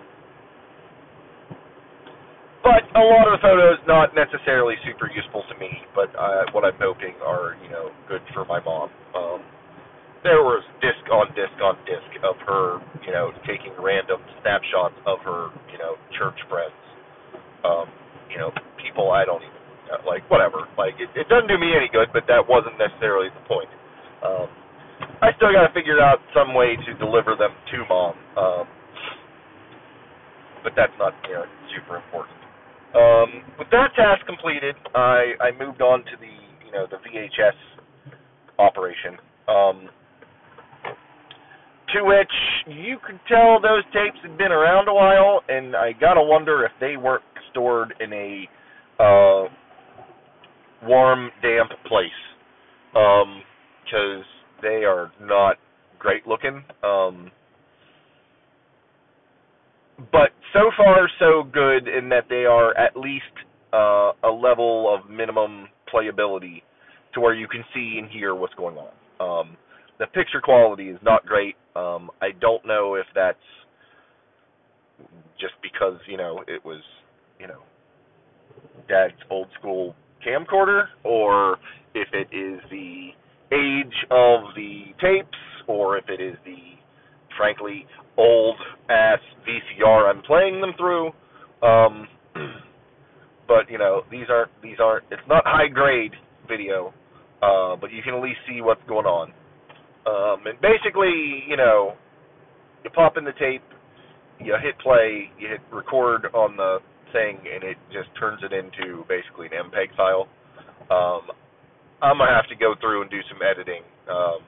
but 2.63 2.83
a 2.97 3.03
lot 3.03 3.29
of 3.29 3.37
the 3.37 3.41
photos 3.43 3.77
not 3.87 4.15
necessarily 4.15 4.75
super 4.83 5.07
useful 5.11 5.43
to 5.47 5.55
me, 5.59 5.69
but 5.93 6.09
uh, 6.17 6.49
what 6.51 6.65
I'm 6.65 6.75
hoping 6.81 7.15
are 7.23 7.55
you 7.63 7.69
know 7.69 7.91
good 8.09 8.21
for 8.33 8.43
my 8.45 8.59
mom. 8.59 8.89
Um, 9.15 9.39
there 10.23 10.41
was 10.41 10.63
disc 10.81 10.99
on 11.13 11.29
disc 11.37 11.55
on 11.61 11.77
disc 11.85 12.11
of 12.25 12.35
her, 12.43 12.81
you 13.05 13.13
know, 13.13 13.31
taking 13.45 13.71
random 13.79 14.19
snapshots 14.41 14.97
of 15.05 15.19
her, 15.23 15.53
you 15.71 15.77
know, 15.77 15.95
church 16.17 16.35
friends. 16.49 16.75
Um, 17.63 17.87
you 18.27 18.37
know, 18.37 18.51
people 18.81 19.11
I 19.11 19.23
don't 19.23 19.43
even 19.43 19.56
like. 20.05 20.29
Whatever. 20.29 20.67
Like 20.77 20.95
it, 20.99 21.09
it 21.15 21.27
doesn't 21.29 21.47
do 21.47 21.57
me 21.57 21.75
any 21.75 21.89
good, 21.91 22.09
but 22.13 22.23
that 22.27 22.43
wasn't 22.47 22.77
necessarily 22.77 23.29
the 23.29 23.43
point. 23.47 23.69
Um, 24.23 24.47
I 25.21 25.33
still 25.37 25.51
got 25.53 25.67
to 25.67 25.73
figure 25.73 25.99
out 26.01 26.19
some 26.33 26.53
way 26.53 26.75
to 26.75 26.93
deliver 26.97 27.35
them 27.35 27.51
to 27.71 27.77
mom. 27.89 28.15
Um, 28.37 28.67
but 30.63 30.73
that's 30.75 30.93
not 30.99 31.13
you 31.27 31.35
know 31.35 31.45
super 31.75 31.97
important. 31.97 32.37
Um, 32.95 33.43
with 33.59 33.69
that 33.71 33.93
task 33.95 34.25
completed, 34.25 34.75
I 34.95 35.33
I 35.39 35.51
moved 35.57 35.81
on 35.81 35.99
to 36.05 36.15
the 36.19 36.33
you 36.65 36.71
know 36.71 36.87
the 36.89 36.97
VHS 36.97 37.55
operation. 38.59 39.17
Um, 39.47 39.89
to 41.95 42.03
which 42.03 42.31
you 42.67 42.97
could 43.05 43.19
tell 43.29 43.61
those 43.61 43.83
tapes 43.93 44.17
had 44.21 44.37
been 44.37 44.51
around 44.51 44.89
a 44.89 44.93
while, 44.93 45.41
and 45.47 45.75
I 45.75 45.93
gotta 45.93 46.21
wonder 46.21 46.65
if 46.65 46.71
they 46.81 46.97
weren't 46.97 47.23
stored 47.51 47.93
in 48.01 48.11
a 48.11 48.49
uh, 48.99 49.47
warm, 50.83 51.29
damp 51.41 51.71
place. 51.87 52.09
Because 52.93 53.25
um, 53.25 54.23
they 54.61 54.83
are 54.85 55.11
not 55.21 55.57
great 55.99 56.27
looking. 56.27 56.63
Um, 56.83 57.31
but 60.11 60.29
so 60.53 60.71
far 60.77 61.09
so 61.19 61.43
good 61.43 61.87
in 61.87 62.09
that 62.09 62.25
they 62.29 62.45
are 62.45 62.77
at 62.77 62.95
least 62.95 63.23
uh, 63.73 64.11
a 64.23 64.31
level 64.31 64.93
of 64.93 65.09
minimum 65.09 65.67
playability 65.93 66.61
to 67.13 67.19
where 67.19 67.33
you 67.33 67.47
can 67.47 67.63
see 67.73 67.97
and 67.99 68.09
hear 68.09 68.35
what's 68.35 68.53
going 68.55 68.77
on. 68.77 68.91
Um, 69.19 69.57
the 69.99 70.05
picture 70.07 70.41
quality 70.41 70.89
is 70.89 70.99
not 71.01 71.25
great. 71.25 71.55
Um, 71.75 72.11
I 72.21 72.29
don't 72.39 72.65
know 72.65 72.95
if 72.95 73.05
that's 73.15 73.37
just 75.39 75.53
because 75.61 75.99
you 76.07 76.17
know 76.17 76.43
it 76.47 76.63
was 76.63 76.81
you 77.39 77.47
know 77.47 77.61
dad's 78.87 79.13
old 79.29 79.47
school 79.59 79.95
camcorder 80.25 80.85
or 81.03 81.57
if 81.93 82.07
it 82.13 82.27
is 82.35 82.59
the 82.69 83.09
age 83.51 84.05
of 84.11 84.53
the 84.55 84.85
tapes 85.01 85.37
or 85.67 85.97
if 85.97 86.05
it 86.09 86.21
is 86.21 86.35
the 86.45 86.57
frankly 87.37 87.85
old 88.17 88.57
ass 88.89 89.19
VCR 89.47 90.09
I'm 90.09 90.21
playing 90.23 90.61
them 90.61 90.73
through. 90.77 91.11
Um, 91.61 92.07
but 93.47 93.69
you 93.69 93.77
know 93.77 94.03
these 94.11 94.25
aren't 94.29 94.51
these 94.61 94.77
aren't 94.81 95.05
it's 95.11 95.21
not 95.27 95.43
high 95.45 95.67
grade 95.67 96.11
video, 96.47 96.93
uh, 97.41 97.75
but 97.75 97.91
you 97.91 98.01
can 98.01 98.15
at 98.15 98.21
least 98.21 98.39
see 98.47 98.61
what's 98.61 98.81
going 98.87 99.05
on. 99.05 99.31
Um, 100.07 100.47
and 100.47 100.59
basically, 100.61 101.43
you 101.47 101.57
know, 101.57 101.93
you 102.83 102.89
pop 102.91 103.17
in 103.17 103.25
the 103.25 103.33
tape, 103.33 103.63
you 104.39 104.55
hit 104.61 104.79
play, 104.79 105.29
you 105.37 105.49
hit 105.49 105.59
record 105.71 106.27
on 106.33 106.55
the 106.55 106.77
thing, 107.17 107.41
and 107.49 107.65
it 107.65 107.77
just 107.91 108.09
turns 108.21 108.41
it 108.45 108.53
into 108.53 109.05
basically 109.09 109.47
an 109.49 109.71
MPEG 109.73 109.97
file. 109.97 110.29
Um, 110.91 111.23
I'm 112.01 112.17
gonna 112.19 112.35
have 112.35 112.49
to 112.49 112.55
go 112.55 112.75
through 112.81 113.01
and 113.03 113.11
do 113.11 113.21
some 113.29 113.39
editing. 113.41 113.83
Um 114.09 114.39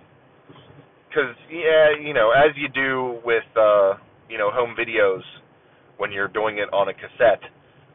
'cause 1.13 1.35
yeah, 1.49 1.91
you 2.01 2.13
know, 2.13 2.31
as 2.31 2.55
you 2.57 2.69
do 2.69 3.21
with 3.25 3.45
uh, 3.57 3.95
you 4.29 4.37
know 4.37 4.51
home 4.51 4.75
videos 4.79 5.23
when 5.97 6.11
you're 6.11 6.29
doing 6.29 6.59
it 6.59 6.71
on 6.73 6.89
a 6.89 6.93
cassette, 6.93 7.43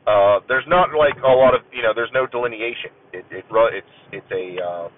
uh, 0.07 0.41
there's 0.49 0.67
not 0.69 0.91
like 0.95 1.17
a 1.25 1.29
lot 1.29 1.55
of 1.55 1.63
you 1.73 1.83
know, 1.83 1.93
there's 1.95 2.13
no 2.15 2.27
delineation. 2.27 2.91
It 3.13 3.25
it 3.31 3.45
it's 3.51 3.97
it's 4.13 4.33
a 4.33 4.47
uh, 4.63 4.89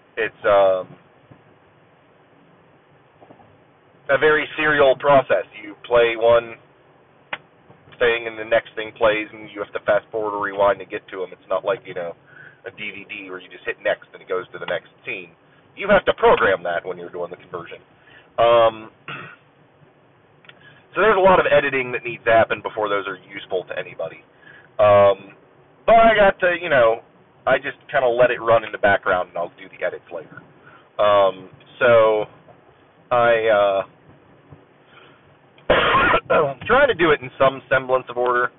it's 0.18 0.44
um 0.46 0.96
a 4.10 4.18
very 4.18 4.46
serial 4.56 4.96
process. 4.96 5.46
You 5.62 5.76
play 5.86 6.16
one 6.16 6.56
thing 7.98 8.26
and 8.26 8.38
the 8.38 8.44
next 8.44 8.74
thing 8.74 8.92
plays 8.96 9.28
and 9.32 9.50
you 9.50 9.62
have 9.62 9.72
to 9.72 9.82
fast 9.86 10.06
forward 10.10 10.36
or 10.36 10.42
rewind 10.42 10.78
to 10.80 10.86
get 10.86 11.06
to 11.08 11.20
them. 11.20 11.30
It's 11.32 11.48
not 11.48 11.64
like, 11.64 11.80
you 11.84 11.94
know, 11.94 12.14
a 12.66 12.70
DVD 12.70 13.30
where 13.30 13.40
you 13.40 13.48
just 13.48 13.64
hit 13.64 13.76
next 13.82 14.08
and 14.12 14.22
it 14.22 14.28
goes 14.28 14.44
to 14.52 14.58
the 14.58 14.66
next 14.66 14.88
scene. 15.04 15.30
You 15.76 15.88
have 15.88 16.04
to 16.06 16.14
program 16.14 16.62
that 16.64 16.84
when 16.84 16.98
you're 16.98 17.10
doing 17.12 17.30
the 17.30 17.36
conversion. 17.36 17.78
Um, 18.38 18.90
so 20.94 21.00
there's 21.00 21.16
a 21.16 21.22
lot 21.22 21.40
of 21.40 21.46
editing 21.46 21.92
that 21.92 22.04
needs 22.04 22.24
to 22.24 22.32
happen 22.32 22.60
before 22.62 22.88
those 22.88 23.06
are 23.06 23.18
useful 23.28 23.64
to 23.68 23.74
anybody. 23.78 24.20
Um, 24.78 25.36
but 25.84 25.96
I 25.96 26.12
got 26.16 26.40
to, 26.40 26.56
you 26.60 26.68
know, 26.68 27.00
I 27.46 27.58
just 27.58 27.78
kind 27.92 28.04
of 28.04 28.16
let 28.18 28.30
it 28.30 28.42
run 28.42 28.64
in 28.64 28.72
the 28.72 28.82
background 28.82 29.30
and 29.30 29.38
I'll 29.38 29.54
do 29.56 29.70
the 29.70 29.84
edits 29.86 30.04
later. 30.12 30.42
Um, 30.98 31.50
so 31.78 32.26
I 33.10 33.46
uh, 33.46 33.80
trying 36.66 36.88
to 36.88 36.94
do 36.94 37.10
it 37.10 37.20
in 37.20 37.30
some 37.38 37.62
semblance 37.68 38.06
of 38.08 38.16
order. 38.16 38.50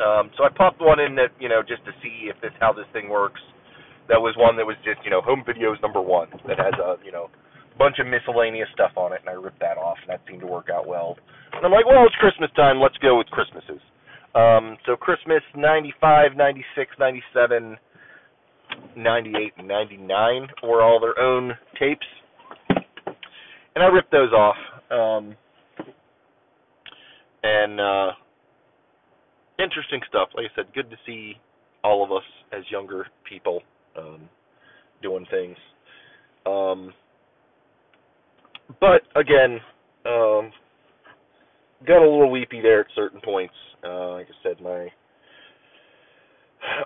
Um, 0.00 0.30
so 0.36 0.44
I 0.44 0.48
popped 0.48 0.80
one 0.80 1.00
in 1.00 1.14
that 1.16 1.30
you 1.38 1.48
know 1.48 1.62
just 1.62 1.84
to 1.84 1.92
see 2.02 2.30
if 2.30 2.40
this 2.40 2.52
how 2.60 2.72
this 2.72 2.86
thing 2.92 3.08
works. 3.08 3.40
That 4.08 4.20
was 4.20 4.34
one 4.36 4.56
that 4.56 4.66
was 4.66 4.76
just 4.84 4.98
you 5.04 5.10
know 5.10 5.20
home 5.20 5.44
videos 5.46 5.80
number 5.82 6.00
one 6.00 6.28
that 6.48 6.58
has 6.58 6.74
a 6.80 6.96
you 7.04 7.12
know 7.12 7.28
bunch 7.78 7.96
of 7.98 8.06
miscellaneous 8.06 8.68
stuff 8.74 8.92
on 8.96 9.12
it, 9.12 9.20
and 9.20 9.28
I 9.28 9.32
ripped 9.32 9.60
that 9.60 9.78
off, 9.78 9.96
and 10.02 10.10
that 10.10 10.20
seemed 10.28 10.40
to 10.40 10.46
work 10.46 10.68
out 10.72 10.86
well. 10.86 11.16
And 11.52 11.64
I'm 11.64 11.72
like, 11.72 11.86
well, 11.86 12.04
it's 12.06 12.16
Christmas 12.16 12.50
time. 12.56 12.80
Let's 12.80 12.96
go 12.98 13.16
with 13.18 13.26
Christmases. 13.28 13.80
Um, 14.34 14.76
so 14.86 14.96
Christmas 14.96 15.42
'95, 15.54 16.36
'96, 16.36 16.90
'97, 16.98 17.76
'98, 18.96 19.52
and 19.58 19.68
'99 19.68 20.48
were 20.64 20.82
all 20.82 21.00
their 21.00 21.18
own 21.22 21.52
tapes, 21.78 22.06
and 23.74 23.84
I 23.84 23.86
ripped 23.86 24.10
those 24.10 24.32
off. 24.32 24.56
Um, 24.90 25.36
and 27.42 27.80
uh, 27.80 28.10
interesting 29.58 30.00
stuff. 30.08 30.28
Like 30.34 30.46
I 30.52 30.56
said, 30.56 30.74
good 30.74 30.90
to 30.90 30.96
see 31.06 31.34
all 31.84 32.04
of 32.04 32.12
us 32.12 32.24
as 32.52 32.62
younger 32.70 33.06
people 33.28 33.62
um, 33.98 34.28
doing 35.02 35.26
things. 35.30 35.56
Um, 36.46 36.92
but 38.80 39.02
again, 39.16 39.58
um, 40.06 40.52
got 41.86 41.98
a 41.98 42.08
little 42.08 42.30
weepy 42.30 42.60
there 42.60 42.80
at 42.80 42.86
certain 42.94 43.20
points. 43.20 43.54
Uh, 43.84 44.12
like 44.12 44.26
I 44.26 44.42
said, 44.42 44.60
my 44.62 44.88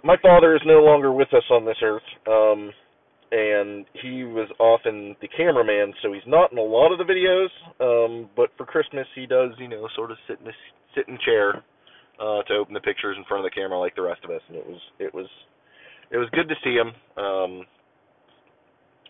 my 0.03 0.17
father 0.23 0.55
is 0.55 0.63
no 0.65 0.83
longer 0.83 1.13
with 1.13 1.33
us 1.35 1.45
on 1.51 1.67
this 1.67 1.77
earth, 1.83 2.03
um, 2.27 2.71
and 3.33 3.87
he 4.03 4.25
was 4.25 4.49
often 4.59 5.17
the 5.21 5.29
cameraman, 5.29 5.93
so 6.03 6.13
he's 6.13 6.27
not 6.27 6.53
in 6.53 6.59
a 6.59 6.63
lot 6.63 6.93
of 6.93 6.99
the 6.99 7.05
videos. 7.05 7.51
Um, 7.81 8.31
but 8.37 8.51
for 8.57 8.67
Christmas, 8.67 9.07
he 9.15 9.27
does, 9.27 9.51
you 9.59 9.69
know, 9.69 9.89
sort 9.95 10.11
of 10.11 10.17
sit 10.29 10.39
in 10.41 10.47
a 10.47 10.53
sit 10.95 11.09
in 11.09 11.19
chair 11.25 11.63
uh, 12.21 12.43
to 12.43 12.55
open 12.55 12.75
the 12.75 12.81
pictures 12.81 13.17
in 13.19 13.25
front 13.25 13.45
of 13.45 13.51
the 13.51 13.55
camera 13.55 13.79
like 13.79 13.95
the 13.97 14.03
rest 14.03 14.21
of 14.25 14.31
us, 14.31 14.43
and 14.49 14.57
it 14.57 14.67
was 14.67 14.81
it 14.99 15.15
was 15.15 15.27
it 16.11 16.19
was 16.19 16.29
good 16.33 16.49
to 16.49 16.55
see 16.63 16.75
him. 16.75 16.89
Um, 17.17 17.67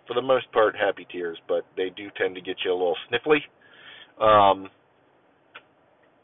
for 0.06 0.14
the 0.14 0.22
most 0.22 0.50
part, 0.52 0.76
happy 0.76 1.06
tears, 1.10 1.38
but 1.48 1.64
they 1.76 1.90
do 1.96 2.08
tend 2.16 2.34
to 2.36 2.40
get 2.40 2.56
you 2.64 2.72
a 2.72 2.74
little 2.74 2.96
sniffly. 3.10 3.40
Um, 4.22 4.70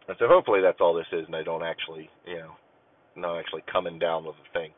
and 0.09 0.17
so 0.19 0.27
hopefully 0.29 0.61
that's 0.63 0.79
all 0.81 0.95
this 0.95 1.07
is, 1.13 1.27
and 1.27 1.37
I 1.37 1.43
don't 1.43 1.63
actually, 1.63 2.09
you 2.27 2.37
know, 2.37 2.53
not 3.17 3.39
actually 3.39 3.63
coming 3.71 3.99
down 3.99 4.25
with 4.25 4.37
the 4.37 4.59
thing. 4.59 4.71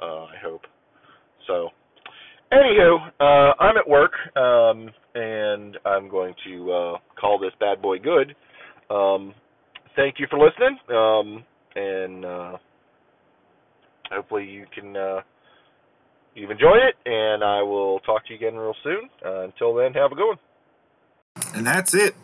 Uh, 0.00 0.24
I 0.24 0.36
hope. 0.42 0.62
So, 1.46 1.70
anywho, 2.52 3.10
uh, 3.20 3.54
I'm 3.58 3.76
at 3.76 3.88
work, 3.88 4.12
um, 4.36 4.90
and 5.14 5.78
I'm 5.84 6.08
going 6.08 6.34
to 6.46 6.72
uh, 6.72 6.98
call 7.20 7.38
this 7.38 7.52
bad 7.58 7.80
boy 7.80 7.98
good. 7.98 8.34
Um, 8.90 9.34
thank 9.96 10.16
you 10.18 10.26
for 10.30 10.38
listening, 10.38 10.78
um, 10.90 11.44
and 11.74 12.24
uh, 12.24 12.56
hopefully 14.10 14.44
you 14.44 14.66
can 14.74 14.96
uh, 14.96 15.20
you've 16.34 16.50
enjoyed 16.50 16.80
it. 16.82 16.94
And 17.06 17.42
I 17.42 17.62
will 17.62 18.00
talk 18.00 18.26
to 18.26 18.32
you 18.32 18.36
again 18.36 18.56
real 18.58 18.74
soon. 18.82 19.08
Uh, 19.24 19.44
until 19.44 19.74
then, 19.74 19.92
have 19.94 20.12
a 20.12 20.14
good 20.14 20.28
one. 20.28 20.38
And 21.54 21.66
that's 21.66 21.94
it. 21.94 22.14